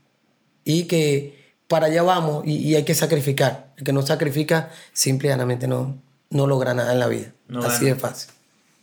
[0.64, 3.72] Y que para allá vamos y, hay que sacrificar.
[3.76, 6.00] El que no sacrifica, simplemente no,
[6.30, 7.32] no logra nada en la vida.
[7.62, 8.32] Así de fácil.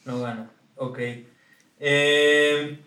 [0.05, 0.49] No gana.
[0.75, 0.99] Ok.
[1.79, 2.79] Eh,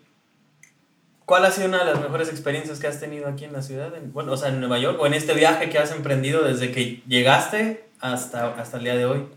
[1.25, 3.91] ¿Cuál ha sido una de las mejores experiencias que has tenido aquí en la ciudad?
[4.13, 7.03] bueno, o sea, en Nueva York o en este viaje que has emprendido desde que
[7.07, 9.27] llegaste hasta, hasta el día de hoy.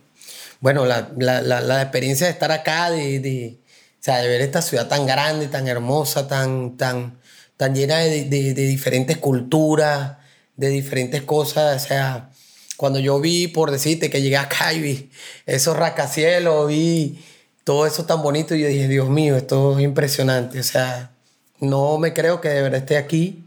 [0.61, 4.62] Bueno, la, la, la, experiencia de estar acá, de, de, o sea, de ver esta
[4.62, 7.18] ciudad tan grande, tan hermosa, tan, tan,
[7.57, 10.18] tan llena de, de, de diferentes culturas,
[10.57, 11.85] de diferentes cosas.
[11.85, 12.31] O sea,
[12.77, 15.11] cuando yo vi, por decirte, que llegué acá y vi
[15.47, 17.23] esos rascacielos, vi
[17.65, 20.59] todo eso tan bonito, yo dije, Dios mío, esto es impresionante.
[20.59, 21.12] O sea,
[21.61, 23.45] no me creo que de verdad esté aquí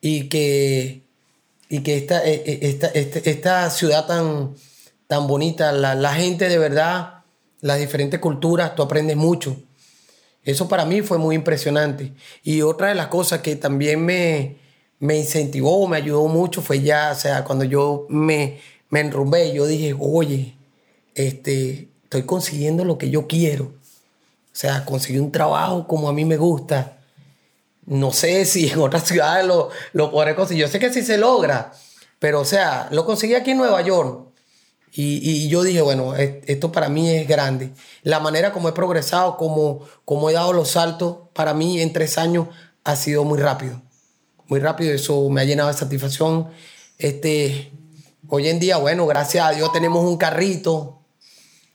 [0.00, 1.02] y que,
[1.68, 4.54] y que esta, e, e, esta, este, esta, ciudad tan,
[5.06, 7.24] tan bonita, la, gente de verdad,
[7.60, 9.56] las diferentes culturas, tú aprendes mucho.
[10.44, 12.12] Eso para mí fue muy impresionante.
[12.42, 14.56] Y otra de las cosas que también me,
[15.00, 19.66] me incentivó, me ayudó mucho fue ya, o sea, cuando yo me, me enrumbé, yo
[19.66, 20.56] dije, oye,
[21.14, 23.64] este, estoy consiguiendo lo que yo quiero.
[23.66, 26.98] O sea, conseguí un trabajo como a mí me gusta
[27.88, 30.64] no sé si en otras ciudades lo, lo podré conseguir.
[30.64, 31.72] Yo sé que sí se logra,
[32.18, 34.26] pero o sea, lo conseguí aquí en Nueva York.
[34.90, 37.70] Y, yo dije, bueno, esto para mí es grande.
[38.02, 42.18] La manera como he progresado, como, como he dado los saltos, para mí en tres
[42.18, 42.48] años
[42.82, 43.80] ha sido muy rápido.
[44.48, 46.48] Muy rápido, eso me ha llenado de satisfacción.
[46.98, 47.70] Este,
[48.28, 51.00] hoy en día, bueno, gracias a Dios tenemos un carrito.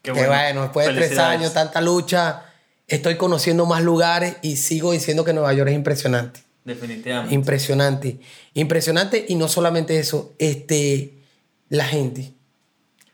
[0.01, 0.27] Qué bueno.
[0.27, 2.45] Que bueno, después de tres años, tanta lucha,
[2.88, 6.41] estoy conociendo más lugares y sigo diciendo que Nueva York es impresionante.
[6.65, 7.36] Definitivamente.
[7.36, 8.19] Impresionante.
[8.53, 11.13] Impresionante y no solamente eso, este,
[11.69, 12.33] la gente.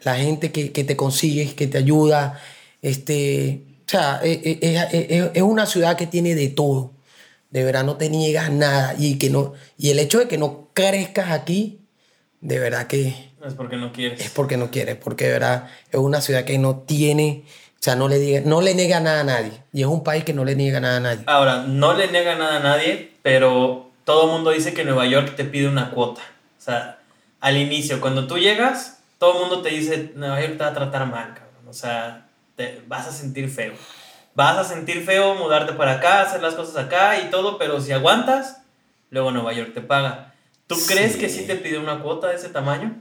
[0.02, 2.40] La gente que, te consigue, que te ayuda.
[2.82, 6.92] Este, o sea, e, e, e, es, una ciudad que tiene de todo.
[7.50, 8.96] De verdad no te niegas nada.
[8.98, 11.80] Y, que no, y el hecho de que no crezcas aquí,
[12.42, 13.30] de verdad que...
[13.46, 14.20] Es porque no quieres.
[14.20, 17.46] Es porque no quieres, porque de verdad es una ciudad que no tiene
[17.80, 19.54] o sea, no le, diga, no le niega nada a nadie.
[19.72, 21.24] Y es un país que no le niega nada a nadie.
[21.28, 25.36] Ahora, no le niega nada a nadie, pero todo el mundo dice que Nueva York
[25.38, 26.20] te pide una cuota.
[26.58, 27.00] O sea,
[27.40, 30.74] al inicio, cuando tú llegas, todo el mundo te dice, Nueva York te va a
[30.74, 31.70] tratar mal, cabrón.
[31.70, 33.72] O sea, te vas a sentir feo.
[34.36, 37.92] Vas a sentir feo mudarte para acá, hacer las cosas acá y todo, pero si
[37.92, 38.62] aguantas,
[39.10, 40.34] luego Nueva York te paga.
[40.68, 42.96] ¿Tú crees que sí te pide una cuota de ese tamaño?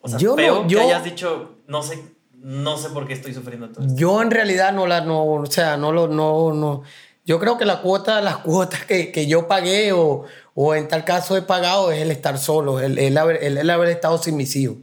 [0.00, 0.78] O sea, yo feo yo...
[0.78, 3.96] que hayas dicho, no sé, no sé por qué estoy sufriendo todo esto.
[3.96, 6.82] Yo en realidad no la, no, o sea, no lo, no, no.
[7.26, 11.04] Yo creo que la cuota, las cuotas que, que yo pagué o, o, en tal
[11.04, 14.36] caso he pagado es el estar solo, el, el, haber, el, el haber estado sin
[14.36, 14.78] mis hijos.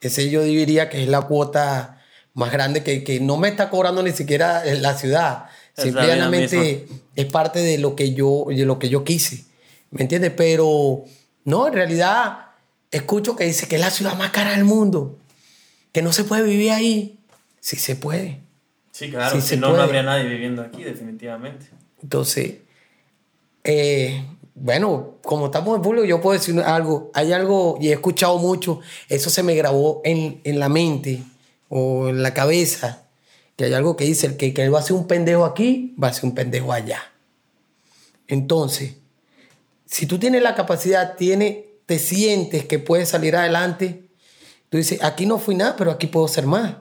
[0.00, 1.99] Ese yo diría que es la cuota
[2.34, 5.46] más grande que, que no me está cobrando ni siquiera la ciudad.
[5.76, 9.44] Simplemente es parte de lo que yo, de lo que yo quise.
[9.90, 10.32] ¿Me entiendes?
[10.36, 11.04] Pero
[11.44, 12.46] no, en realidad
[12.90, 15.18] escucho que dice que es la ciudad más cara del mundo
[15.92, 17.18] que no se puede vivir ahí.
[17.60, 18.40] Sí se puede.
[18.92, 21.66] Sí, claro, si no, no habría nadie viviendo aquí, definitivamente.
[22.02, 22.56] Entonces,
[23.64, 27.10] eh, bueno, como estamos en público, yo puedo decir algo.
[27.14, 31.22] Hay algo, y he escuchado mucho, eso se me grabó en, en la mente
[31.70, 33.06] o en la cabeza,
[33.56, 36.08] que hay algo que dice, el que, que va a ser un pendejo aquí, va
[36.08, 37.00] a ser un pendejo allá.
[38.28, 38.96] Entonces,
[39.86, 44.10] si tú tienes la capacidad, tiene, te sientes que puedes salir adelante,
[44.70, 46.76] Tú dices, aquí no fui nada, pero aquí puedo ser más.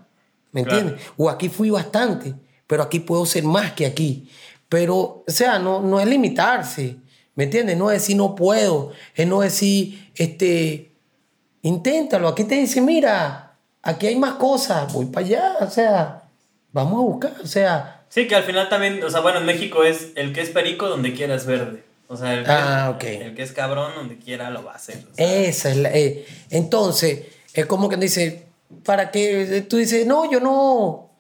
[0.52, 1.02] ¿Me entiendes?
[1.18, 4.30] O aquí fui bastante, pero aquí puedo ser más que aquí.
[4.70, 6.98] Pero, o sea, no, no es limitarse.
[7.34, 7.78] ¿Me entiendes?
[7.78, 8.92] No es decir no puedo.
[9.16, 10.92] Es no decir, este,
[11.64, 12.28] inténtalo.
[12.28, 13.49] Aquí te dice, mira,
[13.90, 14.92] aquí hay más cosas.
[14.94, 15.58] Voy para allá.
[15.62, 16.24] O sea,
[16.72, 17.34] vamos a buscar.
[17.44, 18.04] O sea.
[18.10, 20.90] Sí, que al final también, o sea, bueno, en México es el que es perico
[20.90, 21.84] donde quiera es verde.
[22.08, 25.06] O sea, el que, ah, el que es cabrón donde quiera lo va a hacer.
[25.16, 25.92] Esa es la.
[25.92, 27.22] Eh, entonces
[27.54, 28.48] es como que dice,
[28.84, 29.66] ¿para qué?
[29.70, 31.12] Tú dices, no, yo no.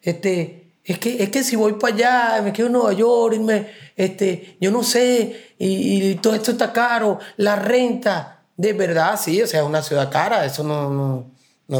[0.00, 3.38] Este, es que, es que si voy para allá, me quedo en Nueva York, y
[3.38, 9.40] me, este, yo no sé, y, todo esto está caro, la renta, de verdad, sí,
[9.40, 11.30] o sea, es una ciudad cara, eso no, no,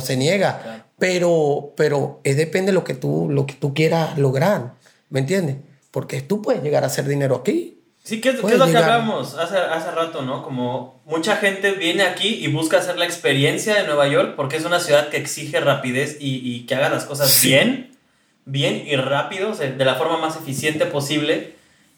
[0.01, 0.87] se niega.
[0.99, 4.75] Pero, pero es depende de lo que tú, lo que tú quieras lograr,
[5.11, 5.57] ¿me entiendes?
[5.91, 9.57] Porque tú puedes llegar a hacer dinero aquí, Sí, ¿qué, es lo que hablamos hace,
[9.57, 10.43] hace rato, no?
[10.43, 14.65] Como mucha gente viene aquí y busca hacer la experiencia de Nueva York porque es
[14.65, 17.97] una ciudad que exige rapidez y, y que haga las cosas bien,
[18.45, 21.55] bien y rápido, de la forma más eficiente posible.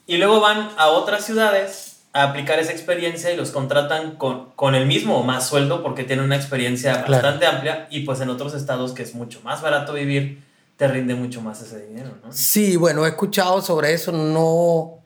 [0.07, 4.75] Y luego van a otras ciudades a aplicar esa experiencia y los contratan con, con
[4.75, 8.55] el mismo o más sueldo porque tienen una experiencia bastante amplia y pues en otros
[8.55, 10.43] estados que es mucho más barato vivir,
[10.77, 12.33] te rinde mucho más ese dinero, ¿no?
[12.33, 15.03] Sí, bueno, he escuchado sobre eso, no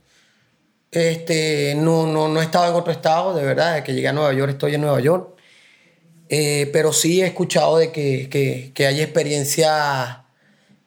[0.90, 4.32] este, no, no, no he estado en otro estado, de verdad, que llegué a Nueva
[4.34, 5.34] York estoy en Nueva York.
[6.28, 10.18] Eh, pero sí he escuchado de que, que, que, hay experiencias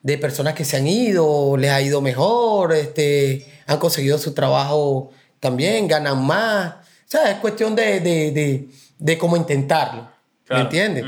[0.03, 5.09] de personas que se han ido, les ha ido mejor, este, han conseguido su trabajo
[5.41, 6.75] también, ganan más.
[6.75, 10.09] O sea, es cuestión de, de, de, de cómo intentarlo.
[10.49, 11.03] ¿Me entiendes?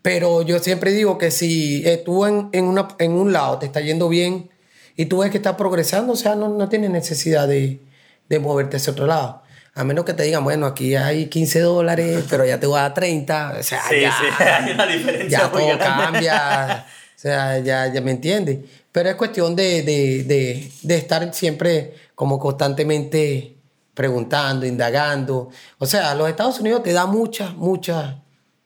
[0.00, 3.66] Pero yo siempre digo que si eh, tú en, en, una, en un lado te
[3.66, 4.50] está yendo bien
[4.96, 7.80] y tú ves que estás progresando, o sea, no, no tienes necesidad de,
[8.28, 9.42] de moverte hacia otro lado.
[9.74, 12.82] A menos que te digan, bueno, aquí hay 15 dólares, pero ya te voy a
[12.82, 13.56] dar 30.
[13.58, 16.86] O sea, Sí, ya, sí, hay una diferencia ya todo cambia.
[16.86, 18.58] O sea, ya, ya me entiendes.
[18.92, 23.58] Pero es cuestión de, de, de, de estar siempre como constantemente
[23.94, 25.50] preguntando, indagando.
[25.78, 28.16] O sea, los Estados Unidos te da muchas, muchas,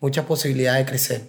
[0.00, 1.22] muchas posibilidades de crecer.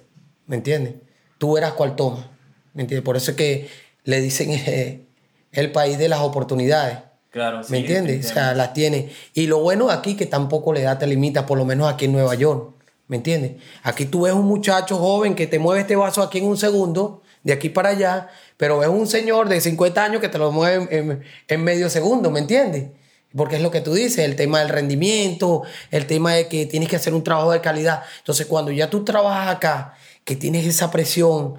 [0.48, 0.94] ¿Me entiendes?
[1.38, 2.32] Tú eras cual toma.
[2.74, 3.04] ¿Me entiendes?
[3.04, 3.70] Por eso es que
[4.06, 5.06] le dicen eh,
[5.52, 7.00] el país de las oportunidades.
[7.30, 7.74] Claro, sí.
[7.74, 8.32] ¿Me entiendes?
[8.32, 9.12] O sea, las tiene.
[9.34, 12.06] Y lo bueno de aquí que tampoco la edad te limita, por lo menos aquí
[12.06, 12.74] en Nueva York.
[13.10, 13.62] ¿Me entiendes?
[13.84, 17.22] Aquí tú ves un muchacho joven que te mueve este vaso aquí en un segundo,
[17.44, 21.22] de aquí para allá, pero ves un señor de 50 años que te lo mueve
[21.48, 22.92] en medio segundo, ¿me entiendes?
[23.36, 26.88] Porque es lo que tú dices, el tema del rendimiento, el tema de que tienes
[26.88, 28.04] que hacer un trabajo de calidad.
[28.20, 31.56] Entonces, cuando ya tú trabajas acá, que tienes esa presión,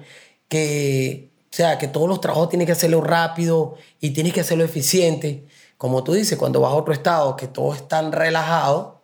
[0.47, 4.63] que, o sea, que todos los trabajos tienes que hacerlo rápido y tienes que hacerlo
[4.63, 5.45] eficiente,
[5.77, 8.94] como tú dices, cuando vas a otro estado, que todo es tan relajado,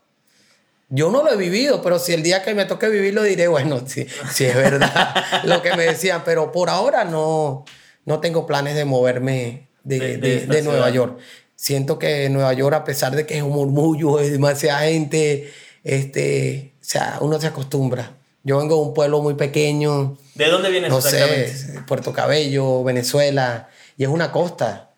[0.92, 3.82] yo no lo he vivido, pero si el día que me toque vivirlo diré, bueno,
[3.88, 7.66] sí, sí es verdad lo que me decían, pero por ahora no,
[8.06, 10.90] no tengo planes de moverme de, De- Nueva.
[10.92, 11.18] York.
[11.56, 15.52] Siento que Nueva York, a pesar de que es un murmullo, es demasiada gente,
[15.84, 18.18] este, o sea, uno se acostumbra.
[18.44, 21.54] Yo vengo de un pueblo muy pequeño, ¿De dónde vienes no exactamente?
[21.56, 24.92] sé, Puerto Cabello, Venezuela, y es una costa.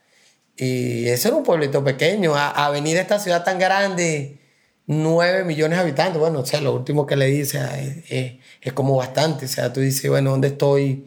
[0.55, 2.35] Y ese era un pueblito pequeño.
[2.35, 4.37] A, a venir a esta ciudad tan grande,
[4.85, 8.73] 9 millones de habitantes, bueno, o sea, lo último que le dice es, es- es
[8.73, 9.45] como bastante.
[9.45, 11.05] O sea, tú dices, bueno, ¿dónde estoy?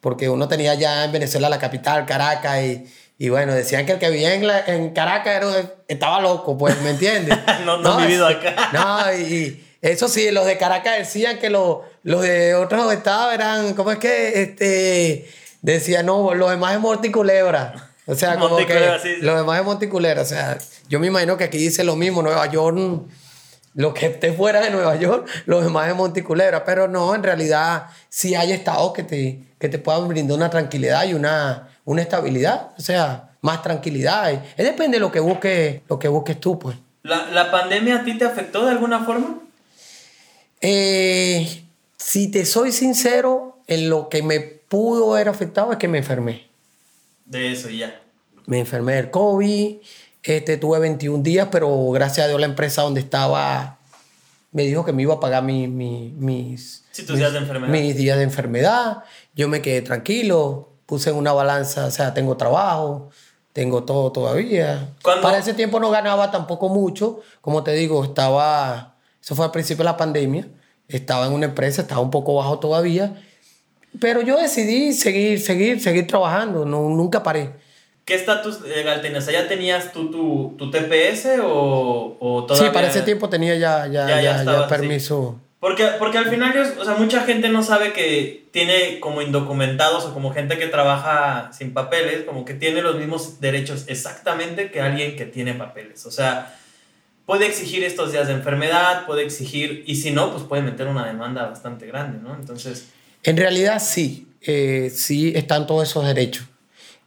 [0.00, 2.86] Porque uno tenía ya en Venezuela la capital, Caracas, y,
[3.18, 6.80] y bueno, decían que el que vivía en, la- en Caracas era- estaba loco, pues,
[6.82, 7.36] ¿me entiendes?
[7.64, 8.70] No- no han vivido acá.
[8.72, 13.34] No, y, y eso sí, los de Caracas decían que los, los de otros estados
[13.34, 14.42] eran, ¿cómo es que?
[14.42, 15.28] Este,
[15.62, 17.90] decían, no, los demás es y Culebra.
[18.06, 19.22] O sea, como y que sí, sí.
[19.22, 20.22] los demás es Culebra.
[20.22, 22.78] O sea, yo me imagino que aquí dice lo mismo, Nueva York,
[23.74, 26.64] lo que esté fuera de Nueva York, los demás es Culebra.
[26.64, 31.04] Pero no, en realidad sí hay estados que te, que te puedan brindar una tranquilidad
[31.06, 32.70] y una, una estabilidad.
[32.78, 34.32] O sea, más tranquilidad.
[34.56, 36.76] Es depende de lo que busques, lo que busques tú, pues.
[37.02, 39.40] ¿La, ¿La pandemia a ti te afectó de alguna forma?
[40.60, 41.64] Eh,
[41.96, 46.46] si te soy sincero, en lo que me pudo haber afectado es que me enfermé.
[47.26, 48.00] De eso y ya.
[48.46, 49.76] Me enfermé del COVID,
[50.22, 53.78] este, tuve 21 días, pero gracias a Dios la empresa donde estaba
[54.52, 57.70] me dijo que me iba a pagar mi- mi- mis, Sí, tus días de enfermedad.
[57.72, 59.02] mis días de enfermedad.
[59.34, 63.10] Yo me quedé tranquilo, puse en una balanza, o sea, tengo trabajo,
[63.52, 64.94] tengo todo todavía.
[65.02, 69.50] ¿Cuándo- Para ese tiempo no ganaba tampoco mucho, como te digo, estaba, eso fue al
[69.50, 70.48] principio de la pandemia,
[70.88, 73.20] estaba en una empresa, estaba un poco bajo todavía,
[74.00, 77.50] pero yo decidí seguir, seguir, seguir trabajando, no, nunca paré.
[78.04, 79.26] ¿Qué estatus legal tenías?
[79.26, 82.68] ¿Ya tenías tú tu, tu TPS o, o todavía?
[82.70, 84.76] Sí, para ese tiempo tenía ya, ya, Ya- ya ya, ya estabas, sí.
[84.76, 85.40] permiso.
[85.58, 90.14] Porque, porque al final, o sea, mucha gente no sabe que tiene como indocumentados o
[90.14, 95.16] como gente que trabaja sin papeles, como que tiene los mismos derechos exactamente que alguien
[95.16, 96.06] que tiene papeles.
[96.06, 96.54] O sea,
[97.24, 101.06] puede exigir estos días de enfermedad, puede exigir, y si no, pues puede meter una
[101.06, 102.34] demanda bastante grande, ¿no?
[102.36, 102.90] Entonces,
[103.26, 106.46] En realidad sí, eh, sí están todos esos derechos.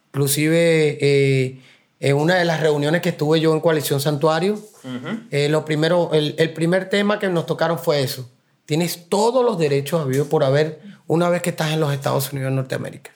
[0.08, 1.62] Inclusive eh,
[2.00, 5.20] en una de las reuniones que estuve yo en Coalición Santuario, ujú.
[5.32, 8.30] eh, lo primero, el, el primer tema que nos tocaron fue eso.
[8.66, 12.52] Tienes todos los derechos habidos por haber una vez que estás en los Estados Unidos
[12.52, 13.12] de Norteamérica.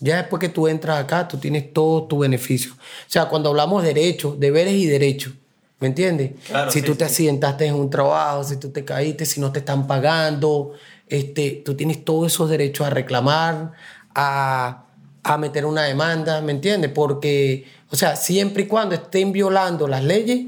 [0.00, 2.72] Ya después que tú entras acá, tú tienes todo tu beneficio.
[2.72, 5.32] O sea, cuando hablamos de derechos, deberes y derechos,
[5.80, 6.32] ¿me entiendes?
[6.46, 7.10] Claro, si sí, tú te sí.
[7.10, 10.72] accidentaste en un trabajo, si tú te caíste, si no te están pagando,
[11.16, 13.72] este, tú tienes todos esos derechos a reclamar,
[14.14, 14.84] a,
[15.22, 16.90] a meter una demanda, ¿me entiendes?
[16.92, 20.38] Porque, o sea, siempre y cuando estén violando las leyes,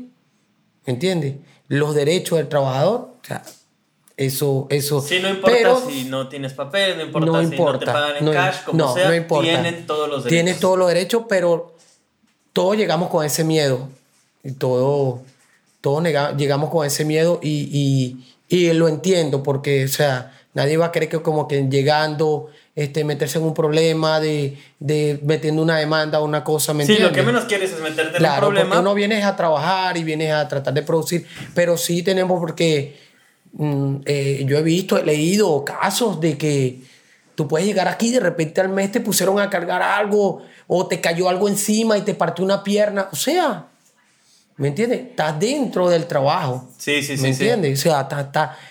[0.86, 1.34] ¿me entiendes?
[1.68, 3.42] Los derechos del trabajador, o sea,
[4.16, 5.00] eso, eso.
[5.00, 7.72] Sí, no importa Pero- si no tienes papeles, no importa no si importa.
[7.72, 9.50] no te pagan en no, cash, como no, sea, no importa.
[9.50, 10.28] tienen todos los derechos.
[10.44, 11.74] Tienes todos los derechos, pero
[12.52, 13.88] todos llegamos con ese miedo.
[14.44, 15.22] Y todo,
[15.80, 20.76] todos nega- llegamos con ese miedo y, y, y lo entiendo porque, o sea, nadie
[20.76, 25.62] va a creer que como que llegando, este, meterse en un problema de, de metiendo
[25.62, 28.18] una demanda o una cosa, ¿me Sí, lo que menos quieres es meterte en un
[28.18, 28.68] Claro, problema.
[28.70, 32.96] porque uno viene a trabajar y vienes a tratar de producir, pero sí tenemos porque
[33.52, 36.94] mm, eh, yo he visto, he leído casos de que
[37.36, 40.86] Tú puedes llegar aquí y de repente al mes te pusieron a cargar algo o
[40.86, 43.08] te cayó algo encima y te partió una pierna.
[43.10, 43.66] O sea,
[44.56, 45.00] ¿me entiendes?
[45.00, 46.68] Estás dentro del trabajo.
[46.78, 47.22] Sí, sí, sí.
[47.22, 47.80] ¿Me entiendes?
[47.80, 48.08] O sea,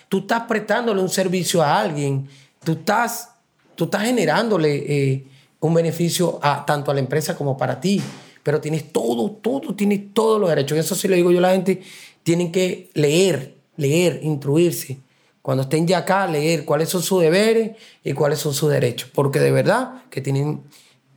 [0.10, 2.28] tú estás prestándole un servicio a alguien.
[2.64, 3.30] Tú estás,
[3.76, 5.28] tú estás generándole eh,
[5.60, 8.02] un beneficio a, tanto a la empresa como para ti.
[8.44, 10.78] Pero tienes todo, todo, tienes todos los derechos.
[10.78, 11.82] Eso sí lo digo yo a la gente.
[12.24, 15.00] Tienen que leer, leer, instruirse
[15.44, 17.72] cuando estén ya acá, leer cuáles son sus deberes
[18.02, 19.10] y cuáles son sus derechos.
[19.14, 20.62] Porque de verdad que tienen, o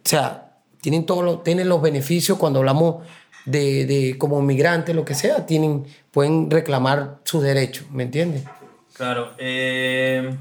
[0.02, 3.04] sea, tienen, todos los, tienen los beneficios cuando hablamos
[3.47, 8.44] de, de como migrantes, lo que sea, tienen, pueden reclamar sus derechos, ¿me entiendes?
[8.92, 9.32] Claro.
[9.38, 10.34] Eh,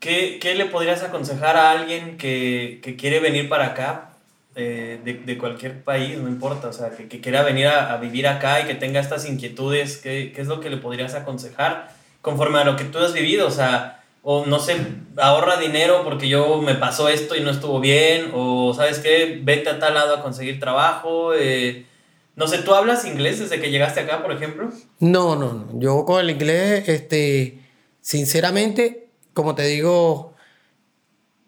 [0.00, 4.10] ¿qué, ¿qué, le podrías aconsejar a alguien que, que quiere venir para acá?
[4.56, 7.96] Eh, de, de, cualquier país, no importa, o sea, que, que quiera venir a, a,
[7.96, 11.88] vivir acá y que tenga estas inquietudes, ¿qué, ¿qué es lo que le podrías aconsejar?
[12.24, 14.76] conforme a lo que tú has vivido, o sea, o no sé,
[15.16, 19.70] ahorra dinero porque yo me pasó esto y no estuvo bien, o sabes qué, vete
[19.70, 21.34] a tal lado a conseguir trabajo.
[21.34, 21.86] Eh,
[22.34, 24.70] no sé, ¿tú hablas inglés desde que llegaste acá, por ejemplo?
[24.98, 25.78] No, no, no.
[25.78, 27.60] Yo con el inglés, este,
[28.00, 30.34] sinceramente, como te digo,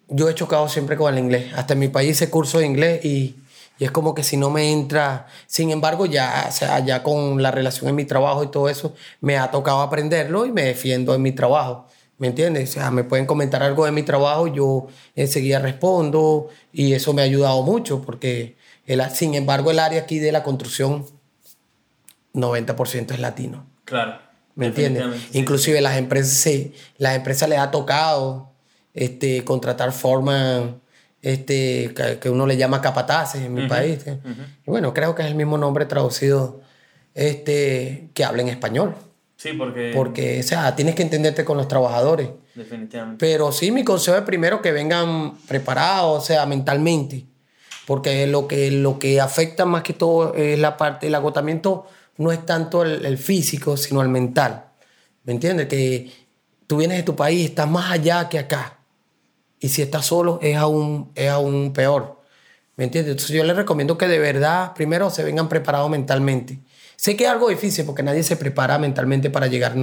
[0.08, 1.52] yo he chocado siempre con el inglés.
[1.56, 3.36] Hasta en mi país hice curso de inglés y
[3.78, 7.42] y es como que si no me entra, sin embargo, ya, o sea, ya con
[7.42, 11.14] la relación en mi trabajo y todo eso, me ha tocado aprenderlo y me defiendo
[11.14, 11.86] en mi trabajo.
[12.18, 12.70] ¿Me entiendes?
[12.70, 17.20] O sea, me pueden comentar algo de mi trabajo, yo enseguida respondo y eso me
[17.22, 18.56] ha ayudado mucho porque,
[18.86, 21.04] el, sin embargo, el área aquí de la construcción,
[22.32, 23.66] 90% es latino.
[23.84, 24.18] Claro.
[24.54, 25.04] ¿Me entiendes?
[25.30, 28.50] Sí, Inclusive las empresas, sí, las empresas les ha tocado
[28.94, 30.76] este, contratar forma
[31.20, 33.98] este, que uno le llama capataces en mi uh -huh, país.
[34.06, 34.46] Uh -huh.
[34.66, 36.62] Y bueno, creo que es el mismo nombre traducido
[37.14, 38.94] este, que habla en español.
[39.36, 39.92] Sí, porque...
[39.94, 42.30] Porque, o sea, tienes que entenderte con los trabajadores.
[42.54, 43.24] Definitivamente.
[43.24, 47.26] Pero sí, mi consejo es primero que vengan preparados, o sea, mentalmente.
[47.86, 52.32] Porque lo que, lo que afecta más que todo es la parte, el agotamiento no
[52.32, 54.64] es tanto el, el físico, sino el mental.
[55.24, 55.66] ¿Me entiendes?
[55.68, 56.10] Que
[56.66, 58.78] tú vienes de tu país, estás más allá que acá.
[59.60, 62.20] Y si estás solo, es aún, es aún peor.
[62.76, 63.12] ¿Me entiendes?
[63.12, 66.58] Entonces yo les recomiendo que de verdad, primero, se vengan preparados mentalmente.
[66.96, 69.74] Sé que es algo difícil porque nadie se prepara mentalmente para llegar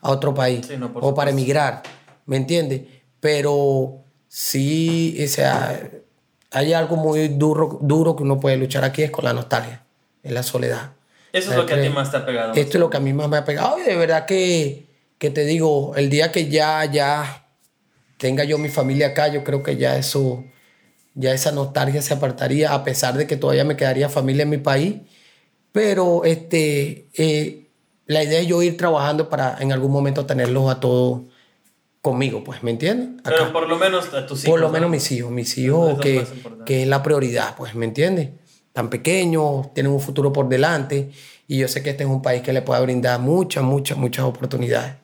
[0.00, 1.82] a otro país sí, no, o para emigrar.
[2.26, 2.82] ¿Me entiendes?
[3.20, 5.80] Pero sí, o sea,
[6.50, 9.84] hay algo muy duro, duro que uno puede luchar aquí, es con la nostalgia,
[10.22, 10.92] es la soledad.
[11.32, 12.54] Eso es lo que a ti más te ha pegado.
[12.54, 13.78] Esto es lo que a mí más me ha pegado.
[13.78, 14.86] Y de verdad que,
[15.18, 17.48] que te digo, el día que ya, ya
[18.18, 20.44] tenga yo mi familia acá, yo creo que ya eso,
[21.14, 24.58] ya esa nostalgia se apartaría, a pesar de que todavía me quedaría familia en mi
[24.58, 24.94] país.
[25.74, 27.66] Pero este, eh,
[28.06, 31.22] la idea es yo ir trabajando para en algún momento tenerlos a todos
[32.00, 33.18] conmigo, pues, ¿me entiendes?
[33.24, 33.32] Acá.
[33.36, 34.52] Pero por lo menos a tus hijos.
[34.52, 36.24] Por lo menos mis hijos, mis hijos, que,
[36.64, 38.28] que es la prioridad, pues, ¿me entiendes?
[38.72, 41.10] Tan pequeños, tienen un futuro por delante
[41.48, 44.26] y yo sé que este es un país que le puede brindar muchas, muchas, muchas
[44.26, 44.94] oportunidades.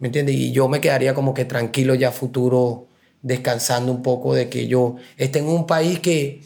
[0.00, 0.34] ¿Me entiendes?
[0.34, 2.88] Y yo me quedaría como que tranquilo ya futuro,
[3.22, 6.42] descansando un poco de que yo esté en un país que,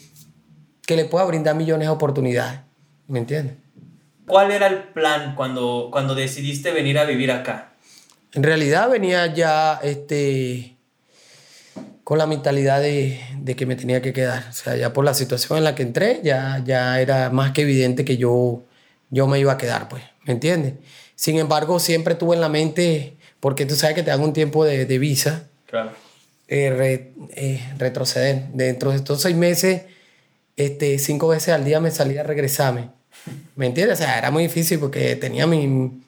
[0.86, 2.60] que le pueda brindar millones de oportunidades.
[3.08, 3.56] ¿Me entiendes?
[4.26, 7.72] ¿Cuál era el plan cuando, cuando decidiste venir a vivir acá?
[8.32, 10.76] En realidad venía ya este,
[12.02, 14.46] con la mentalidad de, de, que me tenía que quedar.
[14.48, 17.62] O sea, ya por la situación en la que entré, ya, ya era más que
[17.62, 18.62] evidente que yo,
[19.10, 20.02] yo me iba a quedar, pues.
[20.24, 20.74] ¿Me entiendes?
[21.14, 24.64] Sin embargo, siempre tuve en la mente porque tú sabes que te dan un tiempo
[24.64, 25.48] de, de visa.
[25.66, 25.92] Claro.
[26.48, 28.48] Eh, re, eh, retroceder.
[28.52, 29.82] Dentro de estos seis meses,
[30.56, 32.90] este, cinco veces al día me salía a regresarme.
[33.56, 34.00] ¿Me entiendes?
[34.00, 36.02] O sea, era muy difícil porque tenía mi,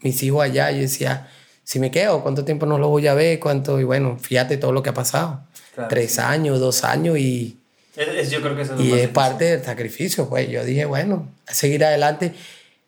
[0.00, 1.28] mis hijos allá y decía,
[1.64, 3.38] si me quedo, ¿cuánto tiempo no los voy a ver?
[3.40, 3.78] ¿Cuánto?
[3.80, 5.44] Y bueno, fíjate todo lo que ha pasado.
[5.74, 6.20] Claro, Tres sí.
[6.20, 7.58] años, dos años y...
[7.96, 10.48] Es, es, yo creo que eso es Y es parte del sacrificio, pues.
[10.48, 12.32] Yo dije, bueno, a seguir adelante.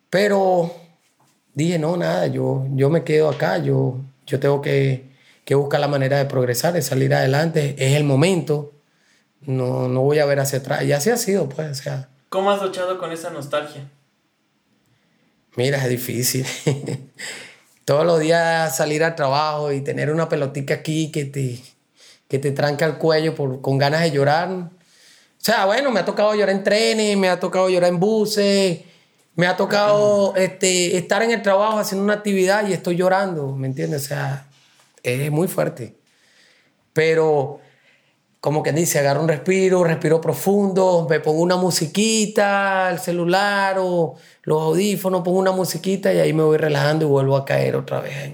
[0.09, 0.75] Pero
[1.55, 5.05] dije, no, nada, yo, yo me quedo acá, yo, yo tengo que,
[5.45, 8.73] que buscar la manera de progresar, de salir adelante, es el momento,
[9.47, 10.83] no, no voy a ver hacia atrás.
[10.85, 12.09] Y así ha sido, pues, o sea.
[12.29, 13.89] ¿Cómo has luchado con esa nostalgia?
[15.57, 16.47] Mira, es difícil.
[17.85, 21.61] Todos los días salir al trabajo y tener una pelotica aquí que te,
[22.29, 24.49] que te tranca el cuello por, con ganas de llorar.
[24.51, 24.71] O
[25.39, 28.81] sea, bueno, me ha tocado llorar en trenes, me ha tocado llorar en buses,
[29.37, 33.67] me ha tocado este, estar en el trabajo haciendo una actividad y estoy llorando, ¿me
[33.67, 34.05] entiendes?
[34.05, 34.47] O sea,
[35.03, 35.97] es muy fuerte.
[36.95, 37.61] Pero,
[38.45, 44.17] como que dice, agarro un respiro, respiro profundo, me pongo una musiquita, el celular o
[44.43, 48.01] los audífonos, pongo una musiquita y ahí me voy relajando y vuelvo a caer otra
[48.01, 48.33] vez.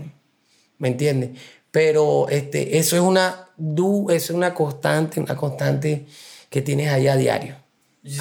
[0.78, 1.30] ¿Me entiendes?
[1.70, 6.06] Pero este, eso es una, du, eso es una constante, una constante
[6.48, 7.54] que tienes ahí a diario.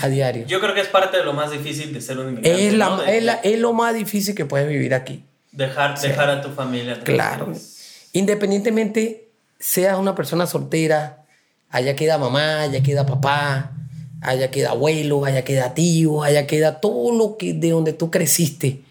[0.04, 0.46] A diario.
[0.46, 2.68] Yo creo que es parte de lo más difícil de ser un inmigrante.
[2.68, 5.24] Es, la, es, la- es lo más difícil que puedes vivir aquí.
[5.52, 7.00] dejar, dejar a tu familia.
[7.04, 7.52] Claro.
[8.14, 9.30] Independientemente
[9.60, 11.16] seas una persona soltera,
[11.70, 13.72] allá queda mamá, allá queda papá,
[14.22, 18.82] allá queda abuelo, allá queda tío, allá queda todo lo que de donde tú creciste,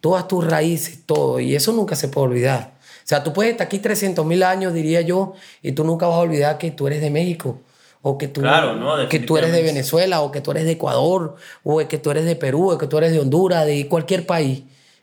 [0.00, 1.40] todas tus raíces, todo.
[1.40, 2.72] Y eso nunca se puede olvidar.
[2.80, 6.16] O sea, tú puedes estar aquí 300 mil años, diría yo, y tú nunca vas
[6.16, 7.60] a olvidar que tú eres de México.
[8.04, 9.08] O que tú, Claro, ¿no?
[9.08, 9.62] que tú eres de.
[9.62, 12.88] Venezuela, o que tú eres de Ecuador, o que tú eres de Perú, o que
[12.88, 14.62] tú eres de Honduras, de cualquier país.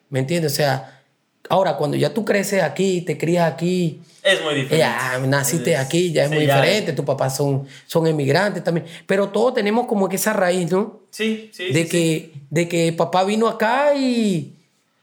[0.09, 0.51] ¿Me entiendes?
[0.51, 0.98] O sea,
[1.47, 4.77] ahora cuando ya tú creces aquí, te crías aquí, Es muy difícil.
[4.79, 8.85] ya naciste Es- aquí, ya es sí, muy diferente, tus papás son, son emigrantes también.
[9.07, 10.99] Pero todos tenemos como que esa raíz, ¿no?
[11.11, 11.71] Sí, sí.
[11.71, 14.53] de, sí, que, de que papá vino acá y,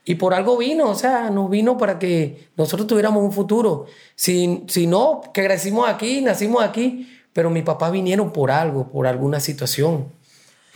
[0.05, 3.87] y por algo vino, o sea, nos vino para que nosotros tuviéramos un futuro.
[4.15, 9.05] Si, si no, que crecimos aquí, nacimos aquí, pero mis papás vinieron por algo, por
[9.05, 10.05] alguna situación.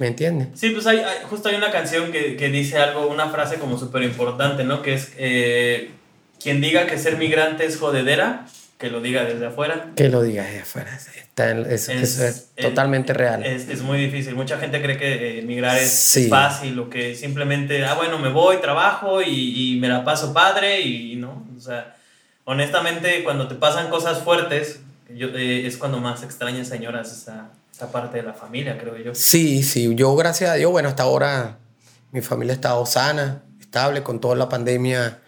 [0.02, 0.48] ¿Me entiendes?
[0.56, 3.78] Sí, pues hay, hay- justo hay una canción que, que dice algo, una frase como
[3.78, 4.82] súper importante, ¿no?
[4.82, 5.92] Que es, eh,
[6.42, 8.48] quien diga que ser migrante es jodedera,
[8.80, 9.92] que lo diga desde afuera.
[9.96, 10.90] Que lo digas de afuera.
[10.98, 13.46] Está Es- eso es es- totalmente real.
[13.46, 14.34] Es, muy difícil.
[14.34, 16.24] Mucha gente cree que eh, emigrar es, Sí.
[16.24, 20.34] es fácil o que simplemente, ah, bueno, me voy, trabajo y, y me la paso
[20.34, 21.46] padre y, no.
[21.56, 21.96] O sea,
[22.46, 24.80] honestamente, cuando te pasan cosas fuertes,
[25.16, 27.50] yo, eh, es cuando más extrañas, señoras, esa,
[27.82, 29.16] esa parte de la familia, creo yo.
[29.16, 31.58] Sí, sí, yo gracias a Dios, bueno, hasta ahora
[32.12, 35.20] mi familia ha estado sana, estable con toda la pandemia.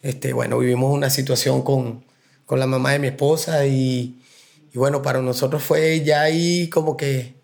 [0.00, 2.06] Este, bueno, vivimos una situación con,
[2.46, 4.22] con la mamá de mi esposa y,
[4.72, 7.34] y bueno, para nosotros fue ya ahí como que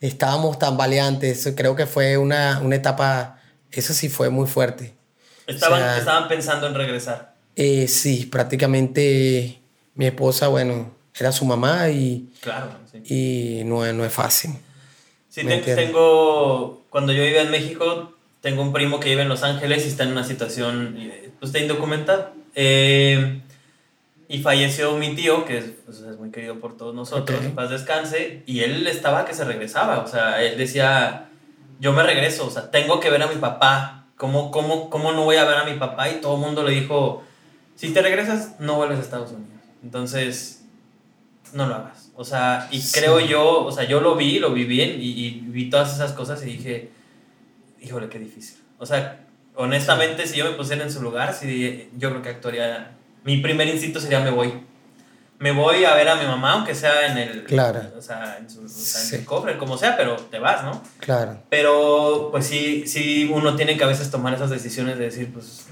[0.00, 1.52] estábamos tambaleantes.
[1.56, 3.40] Creo que fue una, una etapa,
[3.70, 4.96] eso sí fue muy fuerte.
[5.46, 7.34] Estaban, O sea, estaban pensando en regresar.
[7.54, 9.62] Eh, sí, prácticamente
[9.94, 13.60] mi esposa, bueno, era su mamá y, Claro, sí.
[13.60, 14.52] y no, es- no es fácil.
[15.28, 19.84] Sí, tengo, cuando yo vivía en México, tengo un primo que vive en Los Ángeles
[19.84, 22.30] y está en una situación, eh, pues, está indocumentado.
[22.54, 23.40] Eh,
[24.28, 27.44] y falleció mi tío, que es, pues, es muy querido por todos nosotros, Ok.
[27.46, 31.28] en paz descanse, y él estaba que se regresaba, o sea, él decía,
[31.80, 35.24] yo me regreso, o sea, tengo que ver a mi papá, ¿cómo, cómo, cómo no
[35.24, 36.10] voy a ver a mi papá?
[36.10, 37.22] Y todo el mundo le dijo,
[37.76, 39.62] si te regresas, no vuelves a Estados Unidos.
[39.82, 40.57] Entonces,
[41.54, 42.10] no lo hagas.
[42.14, 42.98] O sea, y Sí.
[43.00, 46.12] creo yo, o sea, yo lo vi, lo vi bien y, y vi todas esas
[46.12, 46.90] cosas y dije,
[47.80, 48.58] híjole, qué difícil.
[48.78, 49.24] O sea,
[49.54, 52.92] honestamente, si yo me pusiera en su lugar, sí, yo creo que actuaría.
[53.24, 54.52] Mi primer instinto sería: me voy.
[55.40, 57.44] Me voy a ver a mi mamá, aunque sea en el.
[57.44, 57.80] Claro.
[57.96, 59.16] O sea, en, su, o sea, en Sí.
[59.16, 60.82] el cofre, como sea, pero te vas, ¿no?
[60.98, 61.38] Claro.
[61.48, 65.66] Pero, pues sí, sí, uno tiene que a veces tomar esas decisiones de decir, pues,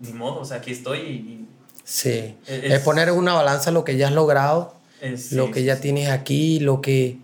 [0.00, 1.48] ni modo, o sea, aquí estoy y.
[1.84, 2.36] Sí.
[2.46, 5.60] Es- Es, poner en una balanza lo que ya has logrado, es- lo sí, que
[5.60, 7.18] sí, ya tienes aquí, lo que,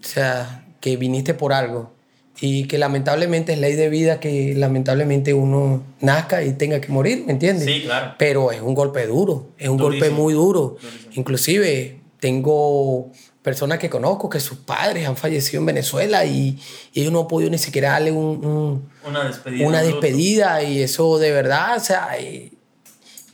[0.00, 1.92] o sea, que viniste por algo.
[2.40, 7.22] Y que lamentablemente es ley de vida que lamentablemente uno nazca y tenga que morir,
[7.26, 7.66] ¿me entiendes?
[7.66, 8.14] Sí, claro.
[8.18, 10.22] Pero es un golpe duro, es un golpe Durísimo.
[10.22, 10.76] muy duro.
[10.80, 11.12] Durísimo.
[11.14, 13.10] Inclusive tengo
[13.42, 16.58] personas que conozco que sus padres han fallecido en Venezuela y,
[16.92, 19.66] y ellos no han podido ni siquiera darle un- un, Una despedida.
[19.68, 22.52] una despedida y eso de verdad, o sea, eh,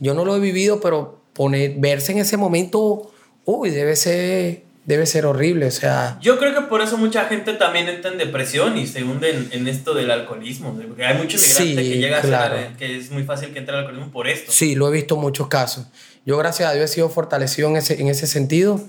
[0.00, 3.10] yo no lo he vivido, pero poner, verse en ese momento,
[3.50, 7.54] uy, debe ser, debe ser horrible, o sea, Yo creo que por eso mucha gente
[7.54, 10.74] también entra en depresión y se hunde en, en esto del alcoholismo.
[10.86, 12.56] Porque hay mucho inmigrante Sí, que llega claro.
[12.56, 14.52] a ser, que es muy fácil que entre al alcoholismo por esto.
[14.52, 15.86] sí, lo he visto en muchos casos.
[16.26, 18.80] Yo, gracias a Dios, he sido fortalecido en ese, en ese sentido.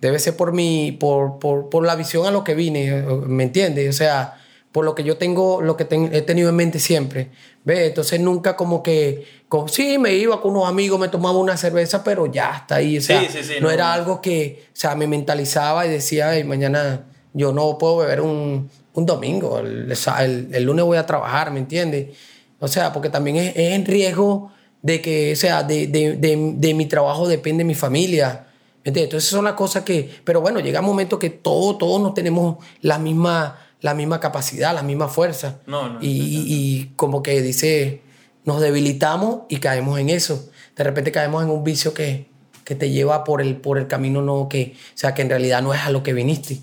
[0.00, 3.88] Debe ser por, mi, por, por, por la visión a lo que vine, ¿me entiendes?
[3.90, 4.39] O sea,
[4.72, 7.30] por lo que yo tengo, lo que ten- he tenido en mente siempre.
[7.64, 7.88] ¿Ves?
[7.88, 12.02] Entonces nunca como que, con, sí, me iba con unos amigos, me tomaba una cerveza,
[12.04, 12.98] pero ya está ahí.
[12.98, 13.70] O sea, Sí, sí, sí, no, no.
[13.70, 17.04] era algo que, o sea, me mentalizaba y decía, "Ay, mañana
[17.34, 21.58] yo no puedo beber un, un domingo, el, el- el lunes voy a trabajar, ¿me
[21.60, 22.16] entiendes?
[22.60, 24.52] O sea, porque también es, es en riesgo
[24.82, 28.46] de que, o sea, de, de, de, de mi trabajo depende mi familia.
[28.82, 29.04] ¿Me entiendes?
[29.04, 32.56] Entonces son las cosas que, pero bueno, llega un momento que todos, todos no tenemos
[32.80, 35.60] la misma, la misma capacidad, la misma fuerza.
[35.66, 38.02] No, no, Y, como que dice,
[38.44, 40.50] nos debilitamos y caemos en eso.
[40.76, 42.26] De repente caemos en un vicio que,
[42.64, 45.62] que te lleva por el, por el camino no que, o sea, que en realidad
[45.62, 46.58] no es a lo que viniste.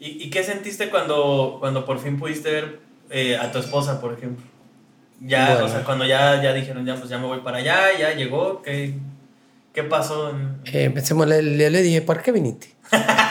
[0.00, 2.80] ¿Y, y qué sentiste cuando, cuando por fin pudiste ver
[3.10, 4.44] eh, a tu esposa, por ejemplo?
[5.20, 5.66] Ya, Bueno.
[5.66, 8.62] o sea, cuando ya, ya dijeron, ya, pues ya me voy para allá, ya llegó,
[8.62, 8.94] ¿qué,
[9.74, 10.30] qué pasó?
[10.30, 10.94] en- Eh,
[11.26, 12.68] le, le, le dije, ¿para qué viniste?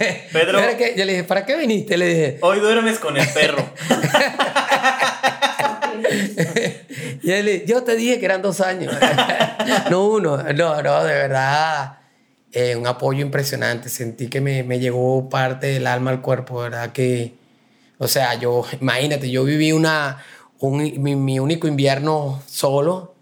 [0.32, 1.98] Pedro, que yo le dije, ¿para qué viniste?
[1.98, 3.68] Le dije, hoy duermes con el perro.
[7.22, 8.94] y él, yo te dije que eran dos años.
[9.90, 10.38] no uno.
[10.38, 11.98] No, no, de verdad.
[12.52, 13.90] Eh, un apoyo impresionante.
[13.90, 16.92] Sentí que me, me, llegó parte del alma al cuerpo, ¿verdad?
[16.92, 17.34] Que,
[17.98, 20.24] o sea, yo, imagínate, yo viví una,
[20.60, 23.16] un, mi, mi, único invierno solo.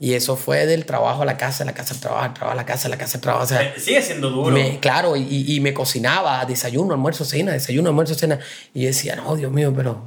[0.00, 2.64] Y eso fue del trabajo a la casa, la casa al trabajo, trabajo a la
[2.66, 3.44] casa, la casa al trabajo.
[3.44, 4.54] O sea, Eh, Sigue siendo duro.
[4.54, 8.38] me- claro, y, y me cocinaba desayuno, almuerzo, cena, desayuno, almuerzo, cena.
[8.74, 10.04] Y yo decía, no, Dios mío, pero.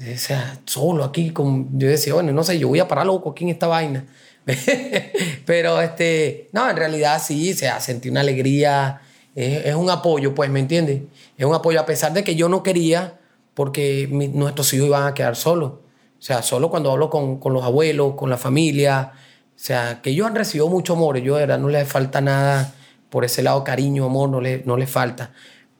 [0.00, 1.30] O sea, solo aquí.
[1.30, 1.78] Con...
[1.78, 4.06] Yo decía, bueno, no sé, yo voy a parar loco aquí en esta vaina.
[5.44, 6.48] pero, este.
[6.52, 9.00] No, en realidad sí, o sea, sentí una alegría.
[9.34, 11.02] Es, es un apoyo, pues, ¿me entiendes?
[11.36, 13.18] Es un apoyo, a pesar de que yo no quería,
[13.54, 15.72] porque mi- nuestros hijos iban a quedar solos.
[16.18, 19.12] O sea, solo cuando hablo con, con los abuelos, con la familia.
[19.14, 21.18] O sea, que ellos han recibido mucho amor.
[21.18, 22.72] Yo, de verdad, no les falta nada
[23.10, 25.30] por ese lado, cariño, amor, no les no les falta.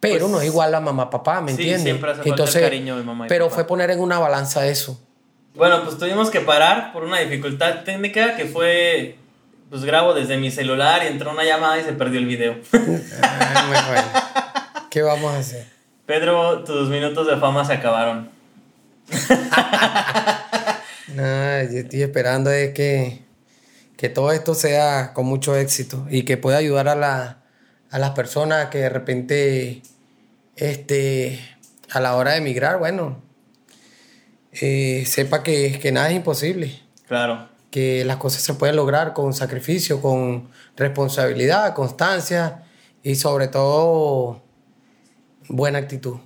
[0.01, 1.83] Pero Pues, no es igual a mamá, papá, ¿me sí, entiendes?
[1.83, 3.55] siempre hace falta el cariño de mamá y Pero papá.
[3.57, 5.01] fue poner en una balanza eso.
[5.55, 9.19] Bueno, pues tuvimos que parar por una dificultad técnica que fue,
[9.71, 12.55] pues grabo desde mi celular y entró una llamada y se perdió el video.
[12.73, 14.09] Ay, muy bueno.
[14.89, 15.67] ¿Qué vamos a hacer?
[16.07, 18.31] Pedro, tus minutos de fama se acabaron.
[21.15, 23.23] No, yo estoy esperando es que,
[23.97, 27.43] que todo esto sea con mucho éxito y que pueda ayudar a, la,
[27.91, 29.83] a las personas que de repente,
[30.57, 31.41] este,
[31.91, 33.23] a la hora de emigrar, bueno,
[34.53, 37.49] eh, sepa que, que nada es imposible, Claro.
[37.71, 42.65] que las cosas se pueden lograr con sacrificio, con responsabilidad, constancia
[43.03, 44.43] y sobre todo
[45.49, 46.19] buena actitud.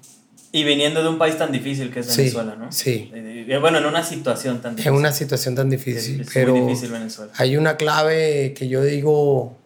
[0.55, 2.71] Y viniendo de un país tan difícil que es Sí, Venezuela, ¿no?
[2.71, 3.11] sí.
[3.15, 4.93] Eh, Bueno, en una situación tan difícil.
[4.99, 7.33] una situación tan difícil, Es- es pero muy difícil Venezuela.
[7.37, 9.57] hay una clave que yo digo,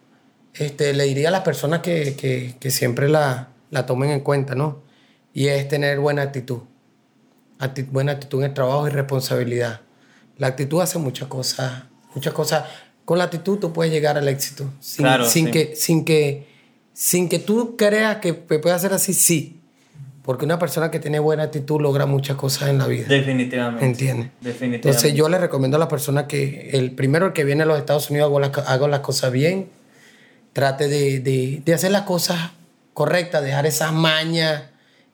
[0.55, 4.55] este, le diría a las personas que, que- que siempre la, la tomen en cuenta,
[4.55, 4.83] ¿no?
[5.35, 6.61] Y es tener buena actitud.
[7.59, 9.81] Acti- buena actitud en el trabajo y responsabilidad.
[10.39, 11.85] La actitud hace muchas cosas,
[12.15, 12.65] muchas cosas.
[13.05, 14.71] Con la actitud tú puedes llegar al éxito.
[14.81, 15.51] Sin, Claro, sin sí.
[15.53, 16.47] que, sin, que,
[16.93, 19.56] sin que tú creas que puede hacer así, sí.
[20.27, 23.07] Porque una persona que tiene buena actitud logra muchas cosas en la vida.
[23.09, 23.85] Definitivamente.
[23.87, 24.31] ¿Entiendes?
[24.41, 24.89] Definitivamente.
[24.89, 27.79] Entonces yo le recomiendo a las personas que el primero el que viene a los
[27.79, 29.69] Estados Unidos haga las, haga las cosas bien,
[30.53, 32.51] trate de, de- de hacer las cosas
[32.93, 34.65] correctas, dejar esas mañas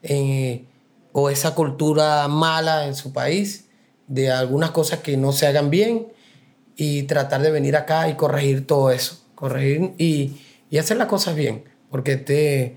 [0.02, 0.64] eh,
[1.12, 3.66] o esa cultura mala en su país,
[4.06, 6.06] de algunas cosas que no se hagan bien
[6.76, 10.40] y tratar de venir acá y corregir todo eso, corregir y,
[10.70, 12.76] y hacer las cosas bien, porque este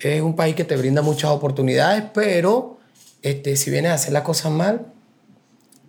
[0.00, 2.78] es un país que te brinda muchas oportunidades, pero
[3.22, 4.86] este, si vienes a hacer las cosas mal,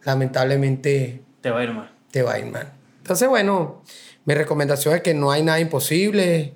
[0.03, 1.91] lamentablemente Te va a ir mal.
[2.11, 2.71] te va a ir mal.
[2.99, 3.83] Entonces, bueno,
[4.25, 6.53] mi recomendación es que no hay nada imposible.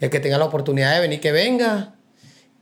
[0.00, 1.94] El que tenga la oportunidad de venir, que venga.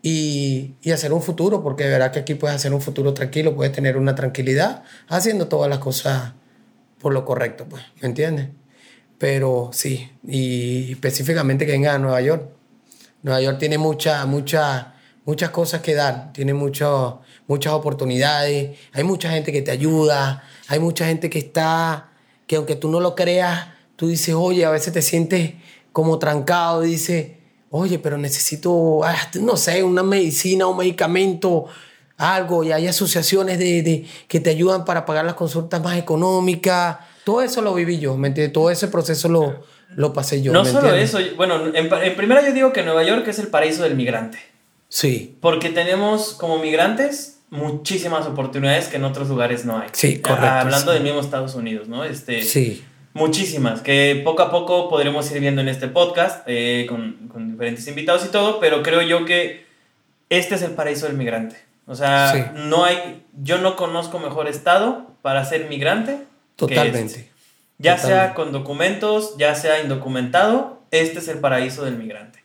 [0.02, 3.54] Y, y hacer un futuro, porque de verdad que aquí puedes hacer un futuro tranquilo,
[3.54, 6.34] puedes tener una tranquilidad haciendo todas las cosas
[7.00, 8.48] por lo correcto, pues, ¿me entiendes?
[9.18, 12.48] Pero sí, y específicamente que venga a Nueva York.
[13.22, 14.94] Nueva York tiene mucha, mucha,
[15.24, 20.78] muchas cosas que dar, tiene mucho- muchas oportunidades, hay mucha gente que te ayuda, hay
[20.78, 22.10] mucha gente que está,
[22.46, 25.54] que aunque tú no lo creas, tú dices, oye, a veces te sientes
[25.92, 27.32] como trancado, dices,
[27.70, 31.66] oye, pero necesito, ah, no sé, una medicina, un medicamento,
[32.16, 36.98] algo, y hay asociaciones de, de- que te ayudan para pagar las consultas más económicas.
[37.24, 38.16] Todo eso lo viví yo.
[38.52, 39.62] Todo ese proceso lo,
[39.96, 40.52] lo pasé yo.
[40.52, 41.14] no ¿me solo entiendes?
[41.14, 44.38] eso, bueno, en, en primera yo digo que Nueva York es el paraíso del migrante.
[44.90, 49.88] Sí, Porque tenemos como migrantes muchísimas oportunidades que en otros lugares no hay.
[49.92, 50.94] Sí, correcto, Ah, Hablando sí.
[50.96, 52.04] del mismo Estados Unidos, ¿no?
[52.04, 52.84] Este, sí.
[53.14, 57.86] Muchísimas, que poco a poco podremos ir viendo en este podcast eh, con, con diferentes
[57.88, 59.66] invitados y todo, pero creo yo que
[60.28, 61.56] este es el paraíso del migrante.
[61.86, 62.42] O sea, Sí.
[62.68, 66.12] no hay, yo no conozco mejor estado para ser migrante.
[66.56, 67.20] que Totalmente.
[67.20, 67.30] este.
[67.78, 72.42] Ya sea con documentos, ya sea indocumentado, este es el paraíso del migrante.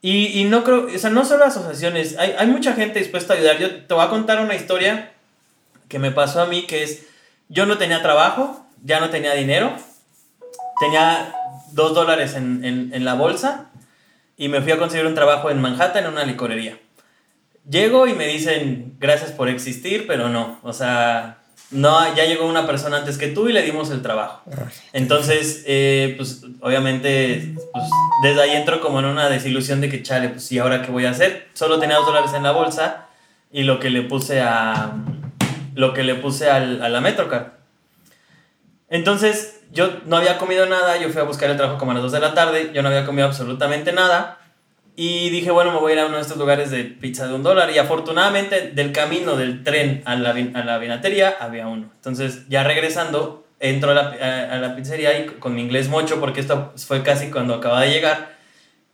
[0.00, 3.36] Y, y no creo, o sea, no solo asociaciones, hay, hay mucha gente dispuesta a
[3.36, 3.58] ayudar.
[3.58, 5.12] Yo te voy a contar una historia
[5.88, 7.06] que me pasó a mí, que es,
[7.48, 9.74] yo no tenía trabajo, ya no tenía dinero,
[10.78, 11.34] tenía
[11.72, 13.70] dos dólares en, en, en la bolsa
[14.36, 16.78] y me fui a conseguir un trabajo en Manhattan en una licorería.
[17.68, 21.38] Llego y me dicen, gracias por existir, pero no, o sea,
[21.74, 24.42] no, ya llegó una persona antes que tú y le dimos el trabajo.
[24.92, 27.84] Entonces, eh, pues obviamente, pues,
[28.22, 31.04] desde ahí entro como en una desilusión de que, chale, pues sí, ahora qué voy
[31.04, 31.48] a hacer.
[31.52, 33.06] Solo tenía dos dólares en la bolsa
[33.50, 34.92] y lo que le puse a,
[35.74, 37.48] lo que le puse al, a la Metrocard.
[38.88, 42.04] Entonces, yo no había comido nada, yo fui a buscar el trabajo como a las
[42.04, 44.38] 2 de la tarde, yo no había comido absolutamente nada.
[44.96, 47.34] Y dije, bueno, me voy a ir a uno de estos lugares de pizza de
[47.34, 47.70] un dólar.
[47.70, 51.90] Y afortunadamente, del camino del tren a la, a la vinatería había uno.
[51.96, 56.40] Entonces, ya regresando, entro a la, a, la pizzería y con mi inglés mocho, porque
[56.40, 58.34] esto fue casi cuando acababa de llegar,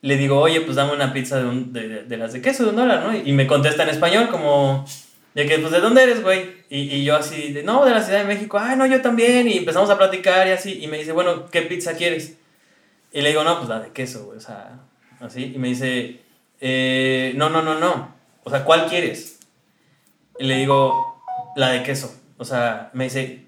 [0.00, 2.76] le digo, oye, pues dame una pizza de, de, de, las de queso, de un
[2.76, 3.14] dólar, ¿no?
[3.14, 4.86] Y me contesta en español como,
[5.34, 6.60] de que, pues, ¿de dónde eres, güey?
[6.70, 9.48] Y, y, yo así, de, no, de la Ciudad de México, ay, no, yo también,
[9.48, 12.38] y empezamos a platicar y así, y me dice, bueno, ¿qué pizza quieres?
[13.12, 14.78] Y le digo, no, pues la de queso, güey, o sea,
[15.20, 16.20] así, y me dice,
[16.60, 18.14] eh, no, no, no, no,
[18.44, 19.38] o sea, ¿cuál quieres?
[20.38, 21.22] Y le digo,
[21.56, 23.46] la de queso, o sea, me dice,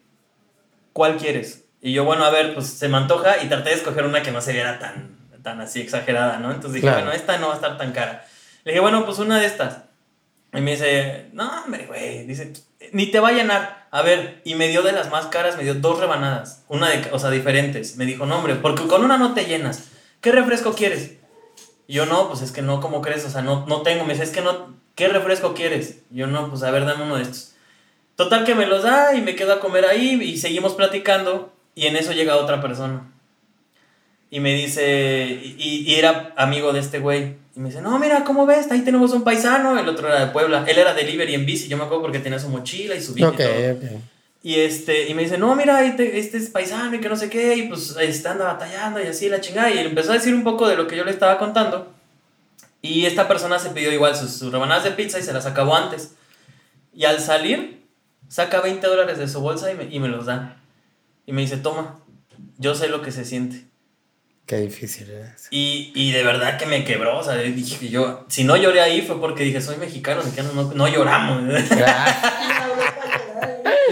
[0.92, 1.64] ¿cuál quieres?
[1.80, 4.30] Y yo, bueno, a ver, pues se me antoja y traté de escoger una que
[4.30, 6.52] no se viera tan, tan así exagerada, ¿no?
[6.52, 8.24] Entonces dije, bueno, esta no va a estar tan cara.
[8.64, 9.78] Le dije, bueno, pues una de estas.
[10.54, 12.52] Y me dice, no, hombre, güey, dice,
[12.92, 13.88] ni te va a llenar.
[13.90, 17.08] A ver, y me dio de las más caras, me dio dos rebanadas, una de,
[17.10, 17.96] o sea, diferentes.
[17.96, 19.88] Me dijo, no, hombre, porque con una no te llenas.
[20.20, 21.16] ¿Qué refresco quieres?
[21.92, 23.22] Yo, no, pues es que no, ¿cómo crees?
[23.26, 24.04] O sea, no, no tengo.
[24.04, 25.98] Me dice, es que no, ¿qué refresco quieres?
[26.10, 27.52] Yo, no, pues a ver, dame uno de estos.
[28.16, 31.88] Total que me los da y me quedo a comer ahí y seguimos platicando y
[31.88, 33.12] en eso llega otra persona.
[34.30, 37.36] Y me dice, y, y era amigo de este güey.
[37.54, 38.72] Y me dice, no, mira, ¿cómo ves?
[38.72, 39.78] Ahí tenemos un paisano.
[39.78, 40.64] El otro era de Puebla.
[40.66, 43.28] Él era delivery en bici, yo me acuerdo porque tenía su mochila y su bici.
[43.28, 44.00] y, todo.
[44.42, 47.56] Y este, y me dice, no, mira, este, es paisano y que no sé qué.
[47.56, 49.70] Y pues está anda batallando y así la chingada.
[49.70, 51.92] Y él empezó a decir un poco de lo que yo le estaba contando.
[52.80, 55.76] Y esta persona se pidió igual sus, sus rebanadas de pizza y se las acabó
[55.76, 56.16] antes.
[56.92, 57.84] Y al salir,
[58.28, 60.56] saca 20 dólares de su bolsa y me, y me los da.
[61.24, 62.00] Y me dice, toma,
[62.58, 63.64] yo sé lo que se siente.
[64.46, 65.46] Qué difícil es.
[65.52, 67.16] Y, y, de verdad que me quebró.
[67.16, 70.20] O sea, dije yo, si no lloré ahí fue porque dije, soy mexicano,
[70.52, 71.44] no, no lloramos.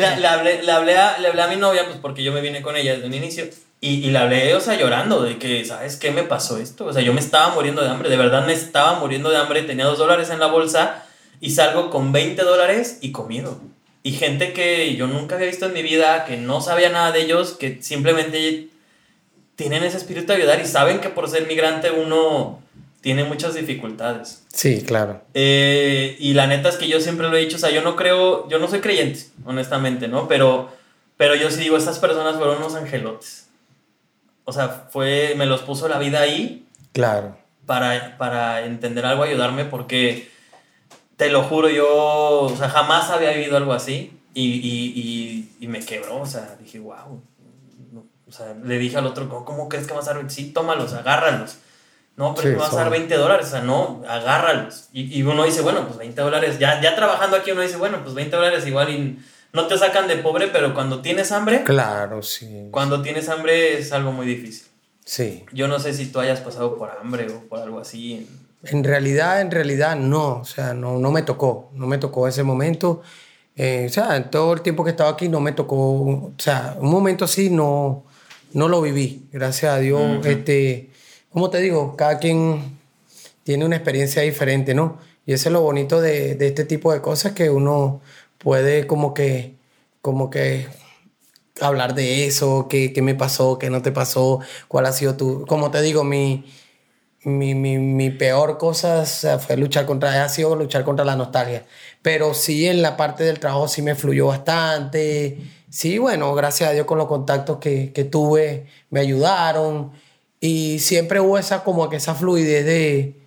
[0.18, 2.62] le, hablé, le, hablé a, le hablé a mi novia, pues porque yo me vine
[2.62, 3.44] con ella desde un inicio.
[3.80, 6.84] Y, y le hablé, o sea, llorando de que, ¿sabes qué me pasó esto?
[6.84, 9.62] O sea, yo me estaba muriendo de hambre, de verdad me estaba muriendo de hambre.
[9.62, 11.06] Tenía dos dólares en la bolsa
[11.40, 13.58] y salgo con 20 dólares y comido.
[14.02, 17.22] Y gente que yo nunca había visto en mi vida, que no sabía nada de
[17.22, 18.68] ellos, que simplemente
[19.56, 22.62] tienen ese espíritu de ayudar y saben que por ser migrante uno
[23.00, 24.44] tiene muchas dificultades.
[24.52, 25.22] Sí, claro.
[25.34, 27.96] Eh, y la neta es que yo siempre lo he dicho, o sea, yo no
[27.96, 30.28] creo, yo no soy creyente, honestamente, ¿no?
[30.28, 30.70] Pero,
[31.16, 33.48] pero yo sí digo, estas personas fueron unos angelotes.
[34.44, 36.66] O sea, fue, me los puso la vida ahí.
[36.92, 37.36] Claro.
[37.66, 40.28] Para, para entender algo, ayudarme, porque
[41.16, 45.68] te lo juro, yo, o sea, jamás había vivido algo así y, y, y, y
[45.68, 47.22] me quebró, o sea, dije, wow
[48.30, 50.30] o sea, le dije al otro, ¿cómo, crees que vas a?
[50.30, 51.58] Sí, tómalos, agárralos.
[52.16, 54.88] No, pero sí, me vas a dar 20 dólares, o sea, no, agárralos.
[54.92, 58.02] Y, y, uno dice, bueno, pues 20 dólares, ya, ya trabajando aquí uno dice, bueno,
[58.02, 59.18] pues 20 dólares igual y
[59.52, 61.64] no te sacan de pobre, pero cuando tienes hambre.
[61.64, 62.68] Claro, sí.
[62.70, 64.66] Cuando tienes hambre es algo muy difícil.
[65.04, 65.44] Sí.
[65.52, 68.28] Yo no sé si tú hayas pasado por hambre o por algo así.
[68.62, 72.42] En realidad, en realidad no, o sea, no, no me tocó, no me tocó ese
[72.42, 73.02] momento.
[73.56, 76.76] Eh, o sea, en todo el tiempo que estaba aquí no me tocó, o sea,
[76.78, 78.04] un momento así no,
[78.52, 80.00] no lo viví, gracias a Dios.
[80.00, 80.26] Uh -huh.
[80.26, 80.89] este,
[81.32, 82.78] como te digo, cada quien
[83.44, 84.98] tiene una experiencia diferente, ¿no?
[85.26, 88.00] Y eso es lo bonito de, de este tipo de cosas que uno
[88.38, 89.56] puede como que,
[90.02, 90.66] como que
[91.60, 95.46] hablar de eso, qué, qué me pasó, qué no te pasó, cuál ha sido tu,
[95.46, 96.44] como te digo, mi,
[97.24, 101.16] mi, mi, mi peor cosa o sea, fue luchar contra, ha sido luchar contra la
[101.16, 101.66] nostalgia.
[102.02, 105.38] Pero sí en la parte del trabajo sí me fluyó bastante
[105.70, 109.92] sí, bueno, gracias a Dios con los contactos que, que tuve, me ayudaron
[110.40, 113.20] y siempre hubo esa como que esa fluidez de,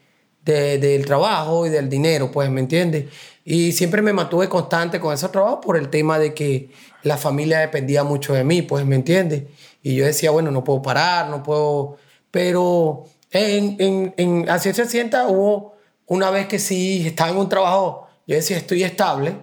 [0.43, 3.05] de, del trabajo y del dinero, pues, ¿me entiendes?
[3.45, 6.69] Y siempre me mantuve constante con ese trabajo por el tema de que
[7.03, 9.43] la familia dependía mucho de mí, pues, ¿me entiendes?
[9.83, 11.97] Y yo decía, bueno, no puedo parar, no puedo...
[12.31, 15.75] Pero en, en, en así se sienta, hubo
[16.07, 19.35] una vez que sí estaba en un trabajo, yo decía, estoy estable,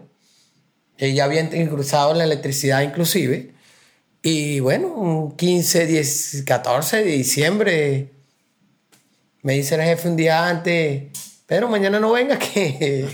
[0.99, 3.55] ella había cruzado en la electricidad inclusive.
[4.23, 8.13] Y bueno, un 15, 10, 14 de diciembre,
[9.43, 11.05] me dice el jefe un día antes,
[11.47, 13.09] pero mañana no venga que,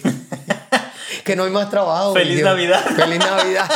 [1.24, 2.12] que no hay más trabajo.
[2.12, 2.84] Feliz Navidad.
[2.96, 3.70] Feliz Navidad.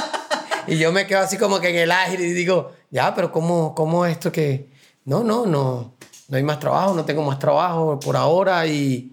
[0.67, 3.75] y yo me quedo así como que en el aire y digo, ya, pero ¿cómo,
[3.75, 4.69] cómo esto que...
[5.05, 5.95] No, no, no,
[6.29, 9.13] no hay más trabajo, no tengo más trabajo por ahora y,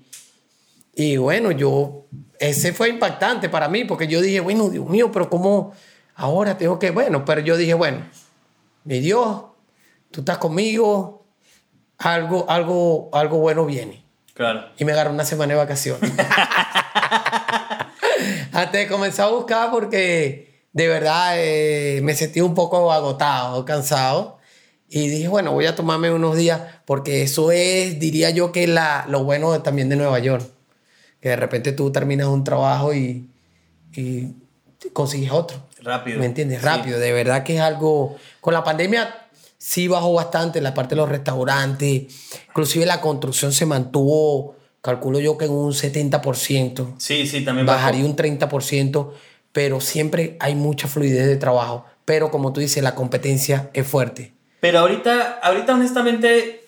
[0.95, 2.05] y bueno, yo
[2.39, 5.74] ese fue impactante para mí, porque yo dije, bueno, Dios mío, pero ¿cómo
[6.18, 8.05] ahora tengo que, bueno, pero yo dije, bueno,
[8.84, 9.43] mi Dios,
[10.11, 11.26] tú estás conmigo,
[11.97, 14.03] algo, algo, algo bueno viene.
[14.34, 14.68] Claro.
[14.78, 16.11] Y me agarró una semana de vacaciones.
[18.51, 24.38] Antes de comenzar a buscar, porque de verdad eh, me sentí un poco agotado, cansado.
[24.89, 29.05] Y dije, bueno, voy a tomarme unos días, porque eso es, diría yo, que la,
[29.07, 30.45] lo bueno también de Nueva York
[31.22, 33.30] que de repente tú terminas un trabajo y,
[33.93, 34.34] y,
[34.93, 35.66] consigues otro.
[35.82, 36.19] Rápido.
[36.19, 36.59] ¿Me entiendes?
[36.59, 36.65] Sí.
[36.65, 36.99] Rápido.
[36.99, 38.17] De verdad que es algo...
[38.41, 42.03] Con la pandemia sí bajó bastante la parte de los restaurantes.
[42.49, 46.95] Inclusive la construcción se mantuvo, calculo yo que en un 70%.
[46.97, 47.78] Sí, sí, también bajó.
[47.78, 49.11] Bajaría un 30%,
[49.51, 51.86] pero siempre hay mucha fluidez de trabajo.
[52.05, 54.34] Pero como tú dices, la competencia es fuerte.
[54.59, 56.65] Pero ahorita, ahorita honestamente,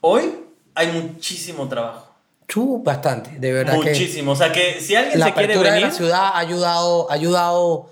[0.00, 0.34] hoy
[0.74, 2.08] hay muchísimo trabajo.
[2.48, 3.90] Chu, bastante, de verdad que...
[3.90, 4.32] Muchísimo.
[4.32, 5.72] O sea que si alguien la se quiere venir.
[5.72, 7.90] de la ciudad ha ayudado, ha ayudado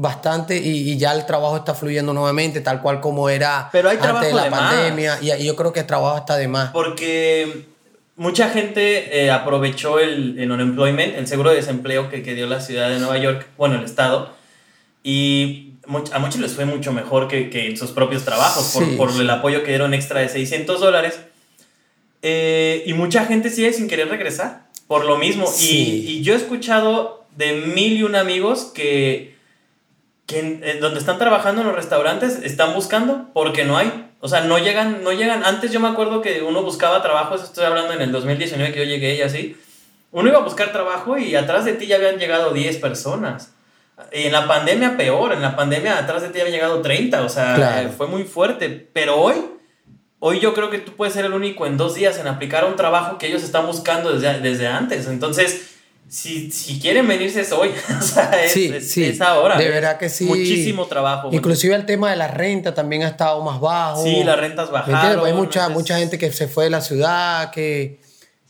[0.00, 3.98] bastante y, y ya el trabajo está fluyendo nuevamente, tal cual como era Pero hay
[4.00, 4.74] antes de la de más.
[4.74, 5.18] pandemia.
[5.20, 6.70] Y, y yo creo que el trabajo está de más.
[6.70, 7.66] Porque
[8.16, 12.60] mucha gente eh, aprovechó el, el unemployment, el seguro de desempleo que, que dio la
[12.60, 14.30] ciudad de Nueva York, bueno, el estado,
[15.04, 18.84] y much- a muchos les fue mucho mejor que, que en sus propios trabajos por,
[18.84, 19.20] Sí, por sí.
[19.20, 21.20] el apoyo que dieron extra de 600 dólares.
[22.22, 25.44] Eh, y mucha gente sigue sin querer regresar por lo mismo.
[25.44, 26.04] Y- Sí.
[26.08, 29.36] Y, yo he escuchado de mil y un amigos que,
[30.28, 34.10] que en donde están trabajando en los restaurantes están buscando porque no hay.
[34.20, 35.42] O sea, no llegan, no llegan.
[35.42, 38.78] Antes yo me acuerdo que uno buscaba trabajo, eso estoy hablando en el 2019 que
[38.80, 39.56] yo llegué y así.
[40.12, 43.52] Uno iba a buscar trabajo y atrás de ti ya habían llegado 10 personas.
[44.12, 47.28] Y en la pandemia peor, en la pandemia atrás de ti habían llegado 30, o
[47.30, 47.88] sea, Claro.
[47.88, 48.88] eh, fue muy fuerte.
[48.92, 49.34] Pero hoy,
[50.18, 52.76] hoy yo creo que tú puedes ser el único en dos días en aplicar un
[52.76, 55.06] trabajo que ellos están buscando desde, desde antes.
[55.06, 55.77] Entonces,
[56.08, 59.56] si, si quieren venirse es hoy, o sea, es, Sí, es- sí, es ahora.
[59.58, 60.24] de verdad que sí.
[60.24, 61.28] Muchísimo trabajo.
[61.32, 64.02] Inclusive el tema de la renta también ha estado más bajo.
[64.02, 65.20] Sí, las rentas bajaron.
[65.20, 68.00] Pues hay mucha, es- mucha gente que se fue de la ciudad, que,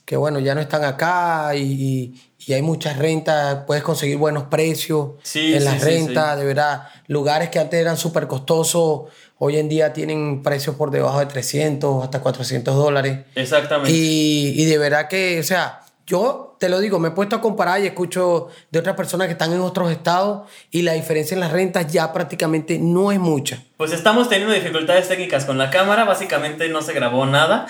[0.04, 4.44] que bueno, ya no están acá y, y- y hay muchas rentas, puedes conseguir buenos
[4.44, 6.88] precios Sí, en las rentas, de verdad.
[7.08, 9.02] Lugares que antes eran súper costosos,
[9.38, 13.18] hoy en día tienen precios por debajo de 300 hasta 400 dólares.
[13.34, 13.90] Exactamente.
[13.92, 17.40] Y, y de verdad que, o sea, yo te lo digo, me he puesto a
[17.40, 21.40] comparar y escucho de otras personas que están en otros estados y la diferencia en
[21.40, 23.62] las rentas ya prácticamente no es mucha.
[23.76, 27.66] Pues estamos teniendo dificultades técnicas con la cámara, básicamente no se grabó nada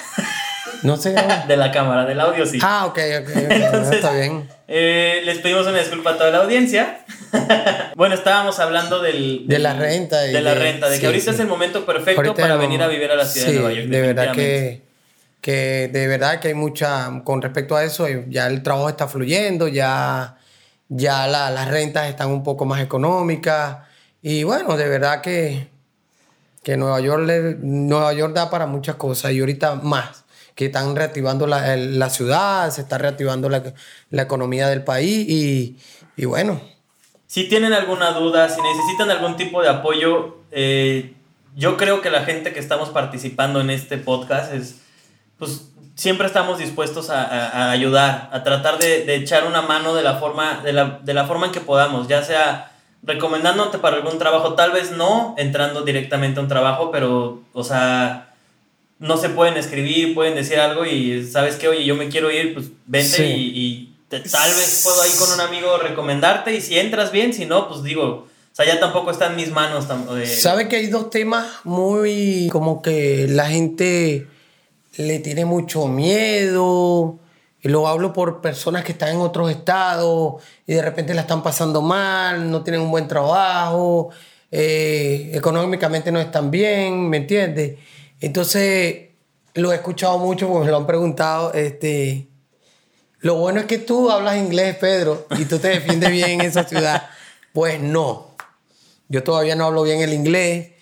[0.84, 1.14] No sé.
[1.48, 2.58] de la cámara, del audio sí.
[2.62, 4.48] ah, ok, ok, ok, Entonces- está bien.
[4.70, 7.00] Eh, les pedimos una disculpa a toda la audiencia.
[7.96, 11.24] bueno, estábamos hablando del, De la renta y De la renta, de que sí, ahorita
[11.24, 11.30] sí.
[11.30, 13.58] es el momento perfecto Ahorita para no- venir a vivir a la ciudad sí, de
[13.60, 13.88] Nueva York.
[13.88, 14.82] De verdad que,
[15.40, 19.06] que de verdad que hay mucha, con respecto a eso, eh, ya el trabajo está
[19.08, 20.36] fluyendo, ya,
[20.88, 23.78] ya la- las rentas están un poco más económicas.
[24.22, 25.68] Y bueno, de verdad que,
[26.62, 27.24] que Nueva York,
[27.60, 30.24] Nueva York da para muchas cosas y ahorita más,
[30.54, 33.62] que están reactivando la, la ciudad, se está reactivando la,
[34.10, 35.78] la economía del país y,
[36.16, 36.60] y bueno,
[37.28, 41.14] Si tienen alguna duda, si necesitan algún tipo de apoyo, eh,
[41.54, 44.80] yo creo que la gente que estamos participando en este podcast es,
[45.38, 49.94] pues siempre estamos dispuestos a, a- a ayudar, a tratar de, de echar una mano
[49.94, 52.72] de la, forma, de, la, de la forma en que podamos, ya sea
[53.02, 58.34] recomendándote para algún trabajo, tal vez no entrando directamente a un trabajo, pero, o sea,
[58.98, 62.54] no se pueden escribir, pueden decir algo y sabes que, oye, yo me quiero ir,
[62.54, 63.22] pues vente Sí.
[63.24, 67.32] y, y te- tal vez puedo ahí con un amigo recomendarte y si entras bien,
[67.32, 69.86] si no, pues digo, o sea, ya tampoco está en mis manos.
[69.88, 74.26] tam- eh, ¿Sabe que hay dos temas muy como que la gente
[74.98, 77.18] le tiene mucho miedo?
[77.60, 81.42] Y lo hablo por personas que están en otros estados y de repente la están
[81.42, 84.10] pasando mal, no tienen un buen trabajo,
[84.50, 87.78] eh, económicamente no están bien, ¿me entiendes?
[88.20, 89.08] Entonces,
[89.54, 91.52] lo he escuchado mucho porque me lo han preguntado.
[91.52, 92.28] Este,
[93.20, 96.64] lo bueno es que tú hablas inglés, Pedro, y tú te defiendes bien en esa
[96.64, 97.08] ciudad.
[97.52, 98.28] Pues no.
[99.08, 100.77] Yo todavía no hablo bien el inglés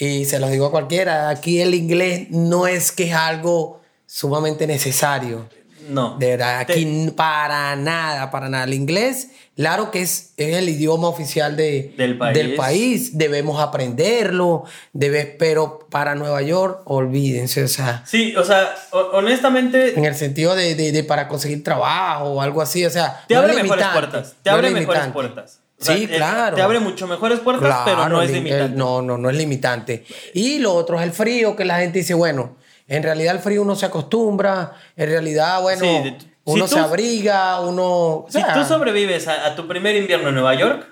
[0.00, 1.28] y se los digo a cualquiera.
[1.28, 5.48] Aquí el inglés no es que es algo sumamente necesario.
[5.88, 6.16] no.
[6.18, 8.64] De verdad, Te- aquí n- para nada, para nada.
[8.64, 12.54] El inglés, claro que es, es el idioma oficial de, Del país.
[12.56, 17.64] país, Debemos aprenderlo, debes, pero para Nueva York, olvídense.
[17.64, 21.64] O sea, Sí, o sea, ho- honestamente, en el sentido de, de- de para conseguir
[21.64, 24.34] trabajo o algo así, o sea, te no abre es mejores puertas.
[24.42, 25.58] Te no abre mejores puertas.
[25.80, 26.56] O sea, Sí, eh, claro.
[26.56, 28.64] Te abre mucho mejores puertas, pero no Claro, es limitante.
[28.66, 30.04] el- no, no, no es limitante.
[30.34, 32.56] Y lo otro es el frío, que la gente dice, bueno,
[32.86, 36.84] en realidad el frío uno se acostumbra, en realidad, bueno, Sí, uno si se tú-
[36.86, 37.84] abriga, uno...
[37.86, 40.86] o Si sea, tú sobrevives a, a tu primer invierno en Nueva York,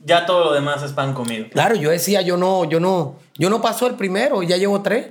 [0.00, 1.46] ya todo lo demás es pan comido.
[1.50, 5.08] Claro, yo decía, yo no, yo no, yo no paso el primero, ya llevo tres.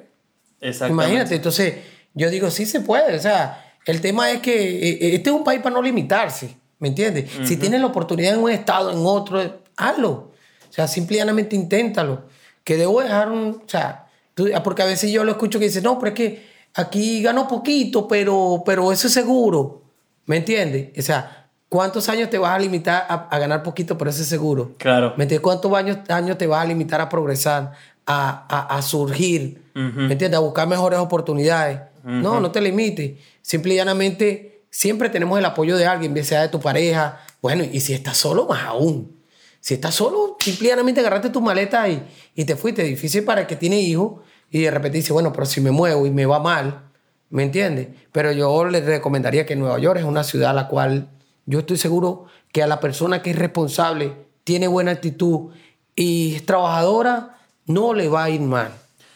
[0.62, 1.04] Exactamente.
[1.04, 1.76] Imagínate, entonces
[2.14, 4.54] yo digo, sí se puede, o sea, el tema es que
[4.90, 7.30] eh, eh, este es un país para no limitarse, ¿me entiendes?
[7.44, 9.42] Si tienes la oportunidad en un estado, en otro,
[9.78, 10.12] hazlo.
[10.12, 12.24] O sea, simplemente inténtalo.
[12.64, 15.82] Que debo dejar un, o sea, tú- porque a veces yo lo escucho que dice,
[15.82, 19.84] no, pero es que aquí gano poquito, pero, pero eso es seguro,
[20.26, 20.90] ¿me entiendes?
[20.98, 24.72] O sea, ¿cuántos años te vas a limitar a, a ganar poquito por ese seguro?
[24.78, 25.14] Claro.
[25.18, 25.42] ¿Me entiendes?
[25.42, 27.72] ¿Cuántos años, años te vas a limitar a progresar,
[28.06, 29.62] a, a, a surgir?
[29.74, 30.34] ¿Me entiendes?
[30.38, 31.80] A buscar mejores oportunidades.
[32.04, 33.14] No, no te limites.
[33.42, 37.22] Simple y llanamente, siempre tenemos el apoyo de alguien, bien sea de tu pareja.
[37.42, 39.16] Bueno, y si estás solo, más aún.
[39.62, 42.06] Si estás solo, simple y llanamente agarraste tu maleta y,
[42.36, 42.84] y te fuiste.
[42.84, 44.22] Difícil para el que tiene hijos
[44.52, 46.90] y de repente dice, bueno, pero si me muevo y me va mal,
[47.30, 47.88] ¿me entiendes?
[48.12, 51.08] Pero yo le recomendaría que Nueva York es una ciudad a la cual
[51.46, 54.14] yo estoy seguro que a la persona que es responsable,
[54.44, 55.52] tiene buena actitud
[55.96, 58.72] y es trabajadora, no le va a ir mal.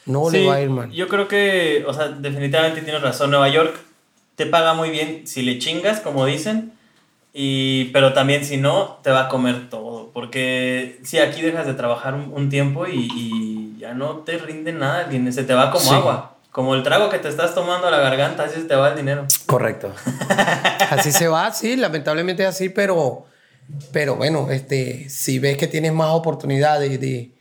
[0.06, 0.90] No le va a ir mal.
[0.92, 3.30] Yo creo que, o sea, definitivamente tienes razón.
[3.30, 3.89] Nueva York
[4.40, 6.72] te paga muy bien si le chingas, como dicen.
[7.34, 10.12] Y, pero también si no, te va a comer todo.
[10.14, 14.72] Porque si aquí dejas de trabajar un, un tiempo y, y ya no te rinde
[14.72, 15.94] nada, el dinero se te va como Sí.
[15.94, 16.38] agua.
[16.52, 18.96] Como el trago que te estás tomando a la garganta, así se te va el
[18.98, 19.26] dinero.
[19.46, 19.94] Correcto.
[20.90, 23.26] así se va, sí, lamentablemente es así, pero,
[23.92, 27.32] pero bueno, este, si ves que tienes más oportunidades de,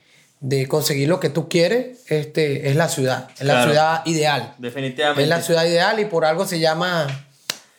[0.40, 4.54] de conseguir lo que tú quieres, este, es la ciudad, es la ciudad ideal.
[4.58, 5.22] Definitivamente.
[5.22, 7.06] Es la ciudad ideal y por algo se llama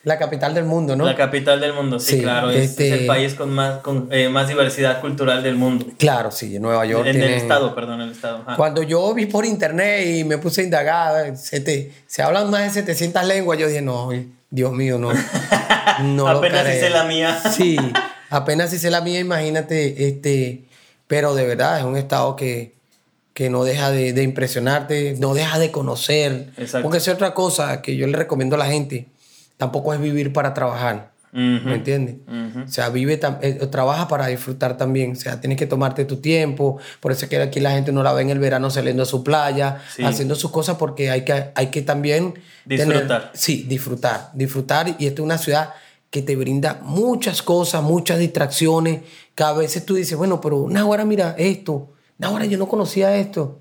[0.02, 1.04] la capital del mundo, ¿no?
[1.04, 2.50] La capital del mundo, sí, Sí, claro.
[2.50, 5.86] Es, este- es el país con más, con, eh, más diversidad cultural del mundo.
[5.98, 7.06] Claro, sí, en Nueva York.
[7.06, 8.42] en tiene- el estado, perdón, el estado.
[8.46, 8.56] ajá.
[8.56, 12.62] Cuando yo vi por internet y me puse a indagar, se, te- se hablan más
[12.62, 14.10] de 700 lenguas, yo dije, no,
[14.50, 15.12] Dios mío, no.
[16.02, 17.38] no Apenas hice la mía.
[17.54, 17.76] Sí,
[18.30, 20.64] apenas hice la mía, imagínate, este,
[21.10, 22.72] pero de verdad es un estado que,
[23.34, 26.50] que no deja de, de impresionarte, no deja de conocer.
[26.56, 26.82] Exacto.
[26.84, 29.08] Porque es otra cosa que yo le recomiendo a la gente,
[29.56, 31.10] tampoco es vivir para trabajar.
[31.32, 32.16] ¿Me entiendes?
[32.64, 35.12] O sea, vive, eh, trabaja para disfrutar también.
[35.12, 36.78] O sea, tienes que tomarte tu tiempo.
[37.00, 39.06] Por eso es que aquí la gente no la ve en el verano saliendo a
[39.06, 40.02] su playa, Sí.
[40.04, 42.34] haciendo sus cosas, porque hay que, hay que también
[42.64, 43.30] Disfrutar.
[43.34, 44.30] sí, disfrutar.
[44.34, 44.88] Disfrutar.
[44.98, 45.70] Y esta es una ciudad
[46.10, 49.02] que te brinda muchas cosas, muchas distracciones.
[49.34, 51.92] Que a veces tú dices, bueno, pero ahora mira esto.
[52.20, 53.60] ahora yo no conocía esto.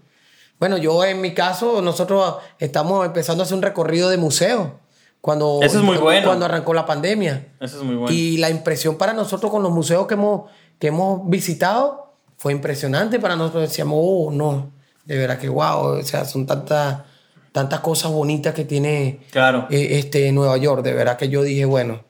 [0.60, 4.80] Bueno, yo en mi caso, nosotros estamos empezando a hacer un recorrido de museo.
[5.22, 6.28] Cuando, Eso es muy bueno.
[6.28, 7.54] Cuando arrancó la pandemia.
[7.60, 8.14] Eso es muy bueno.
[8.14, 13.20] Y la impresión para nosotros con los museos que hemos, que hemos visitado fue impresionante.
[13.20, 14.72] Para nosotros decíamos, oh, no,
[15.06, 17.02] de verdad que wow, o sea, son tantas,
[17.52, 19.68] tantas cosas bonitas que tiene Claro.
[19.70, 20.84] eh, este, Nueva York.
[20.84, 22.04] De verdad que yo dije, bueno,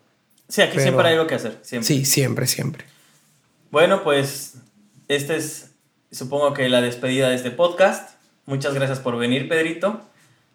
[0.49, 1.57] Sí, aquí pero- siempre hay algo que hacer.
[1.61, 1.87] Siempre.
[1.87, 2.85] sí, siempre, siempre.
[3.71, 4.55] Bueno, pues
[5.07, 5.71] este es,
[6.11, 8.15] supongo que la despedida de este podcast.
[8.45, 10.01] Muchas gracias por venir, Pedrito.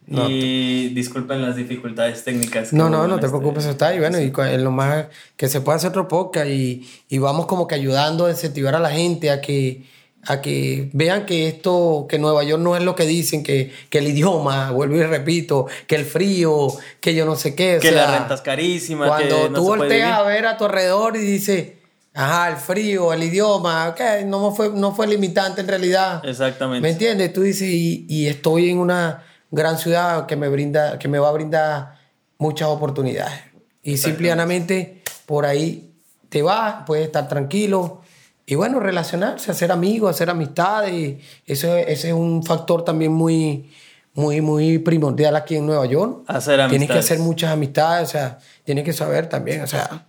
[0.06, 2.74] No, y disculpen las dificultades técnicas.
[2.74, 4.00] No, no, no te este- preocupes, está ahí.
[4.00, 7.46] Bueno, y cu- en lo más que se pueda hacer otro podcast y, y vamos
[7.46, 9.86] como que ayudando a incentivar a la gente a que,
[10.26, 13.98] a que vean que esto, que Nueva York no es lo que dicen, que, que
[13.98, 16.68] el idioma, vuelvo y repito, que el frío,
[17.00, 17.76] que yo no sé qué.
[17.76, 19.06] o Que sea, la renta es carísima.
[19.06, 21.72] Cuando que no tú volteas a ver a tu alrededor y dices,
[22.14, 26.22] ajá, el frío, el idioma, ok, no fue, no fue limitante en realidad.
[26.24, 26.80] Exactamente.
[26.80, 27.32] ¿Me entiendes?
[27.32, 31.28] Tú dices, y, y estoy en una gran ciudad que me brinda, que me va
[31.28, 31.98] a brindar
[32.38, 33.40] muchas oportunidades.
[33.82, 35.92] Y simplemente por ahí
[36.28, 38.02] te vas, puedes estar tranquilo.
[38.46, 40.92] Y bueno, relacionarse, hacer amigos, hacer amistades.
[40.92, 43.70] y Eso, es- ese es un factor también muy,
[44.14, 46.22] muy, muy primordial aquí en Nueva York.
[46.26, 47.04] Hacer Tienes que amistades.
[47.06, 50.04] hacer muchas amistades, o sea, tienes que saber también, o sea,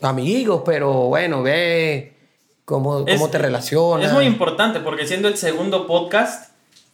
[0.00, 2.14] amigos, pero bueno, ve
[2.64, 4.06] cómo, Es- cómo te relacionas.
[4.06, 6.50] Es muy importante porque siendo el segundo podcast,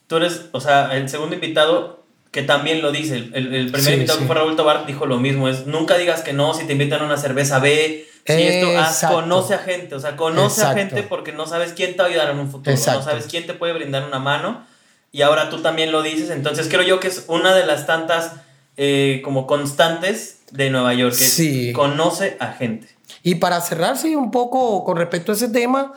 [0.07, 3.17] tú eres, o sea, el segundo invitado que también lo dice.
[3.17, 4.25] El, el- el primer Sí, invitado sí.
[4.25, 5.49] que fue Raúl Tobar dijo lo mismo.
[5.49, 8.07] Es nunca digas que no si te invitan a una cerveza, ve.
[8.25, 9.17] Si esto, haz, Exacto.
[9.17, 10.79] conoce a gente, o sea, conoce a Exacto.
[10.97, 13.01] gente porque no sabes quién te va a ayudar en un futuro, Exacto.
[13.01, 14.65] no sabes quién te puede brindar una mano
[15.11, 18.33] y ahora tú también lo dices, entonces creo yo que es una de las tantas
[18.77, 21.73] eh, como constantes de Nueva York, que es Sí.
[21.73, 22.89] conoce a gente.
[23.23, 25.93] Y para cerrar, sí, un poco con respecto a ese tema,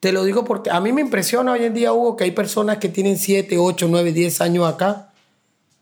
[0.00, 2.78] te lo digo porque a mí me impresiona hoy en día, Hugo, que hay personas
[2.78, 5.10] que tienen 7, 8, 9, 10 años acá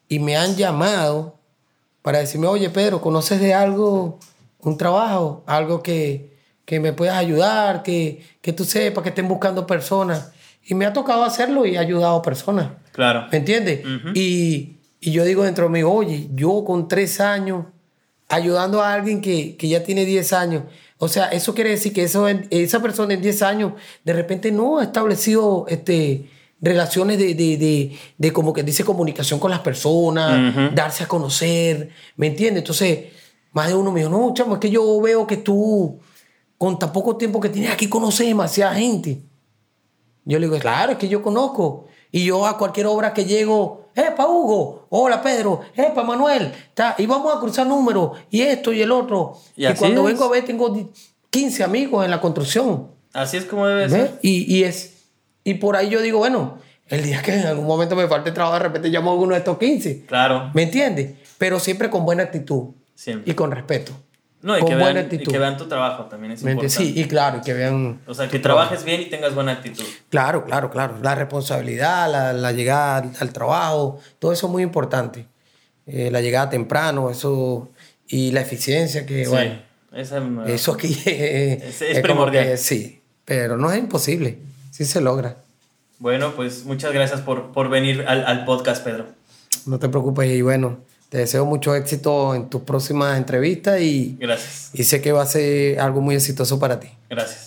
[0.09, 1.37] y me han llamado
[2.03, 4.19] para decirme, oye, Pedro, ¿conoces de algo,
[4.61, 9.67] un trabajo, algo que, que me puedas ayudar, que, que tú sepas que estén buscando
[9.67, 10.33] personas?
[10.65, 12.71] Y me ha tocado hacerlo y he ayudado a personas.
[12.93, 13.27] Claro.
[13.31, 13.81] ¿Me entiendes?
[14.15, 17.67] y, y yo digo dentro de mí, oye, yo con tres años
[18.29, 20.65] ayudando a alguien que, que ya tiene 10 años.
[20.99, 23.73] O sea, eso quiere decir que eso, esa persona en 10 años
[24.05, 26.29] de repente no ha establecido este,
[26.61, 31.91] relaciones de, de, de, de como que dice comunicación con las personas, darse a conocer,
[32.17, 32.63] ¿me entiendes?
[32.63, 33.05] Entonces,
[33.57, 35.99] más de uno me dijo, no, chamo, es que yo veo que tú,
[36.59, 39.23] con tan poco tiempo que tienes aquí, conoces demasiada gente.
[40.27, 41.87] Yo le digo, claro, es que yo conozco.
[42.13, 44.85] Y yo a cualquier obra que llego, ¡Epa, Hugo!
[44.91, 45.63] Hola, Pedro.
[45.75, 46.53] ¡Epa, Manuel!
[46.75, 49.39] Ta, y vamos a cruzar números, y esto y el otro.
[49.57, 50.13] Y cuando es.
[50.13, 50.91] vengo a ver, tengo
[51.31, 52.89] 15 amigos en la construcción.
[53.15, 53.91] Así es como debe ¿ves?
[53.91, 54.19] ser.
[54.21, 55.07] Y, y, es,
[55.45, 58.59] y por ahí yo digo, bueno, el día que en algún momento me falte trabajo,
[58.59, 60.05] de repente llamo a uno de estos 15.
[60.05, 61.15] Claro, ¿Me entiendes?
[61.39, 63.31] Pero siempre con buena actitud siempre.
[63.31, 63.93] y con respeto.
[64.43, 65.33] No, y con que, buena vean, y actitud.
[65.33, 66.77] que vean tu trabajo también es ¿Me importante.
[66.85, 68.01] Sí, y claro, y que vean.
[68.07, 69.85] O sea, que trabajes bien y tengas buena actitud.
[70.11, 70.99] Claro, claro, claro.
[71.03, 75.27] La responsabilidad, la, la llegada al, al trabajo, todo eso es muy importante.
[75.87, 77.71] Eh, la llegada temprano, eso.
[78.09, 79.59] Y la eficiencia, que Sí, bueno.
[79.95, 82.45] esa Eso aquí es, Es- es primordial.
[82.45, 84.39] que sí, pero no es imposible.
[84.71, 85.39] Sí se logra.
[85.99, 89.07] Bueno, pues muchas gracias por, por venir al, al podcast, Pedro.
[89.65, 90.79] No te preocupes y bueno,
[91.09, 94.71] te deseo mucho éxito en tus próximas entrevistas y, Gracias.
[94.73, 96.89] y sé que va a ser algo muy exitoso para ti.
[97.09, 97.46] Gracias.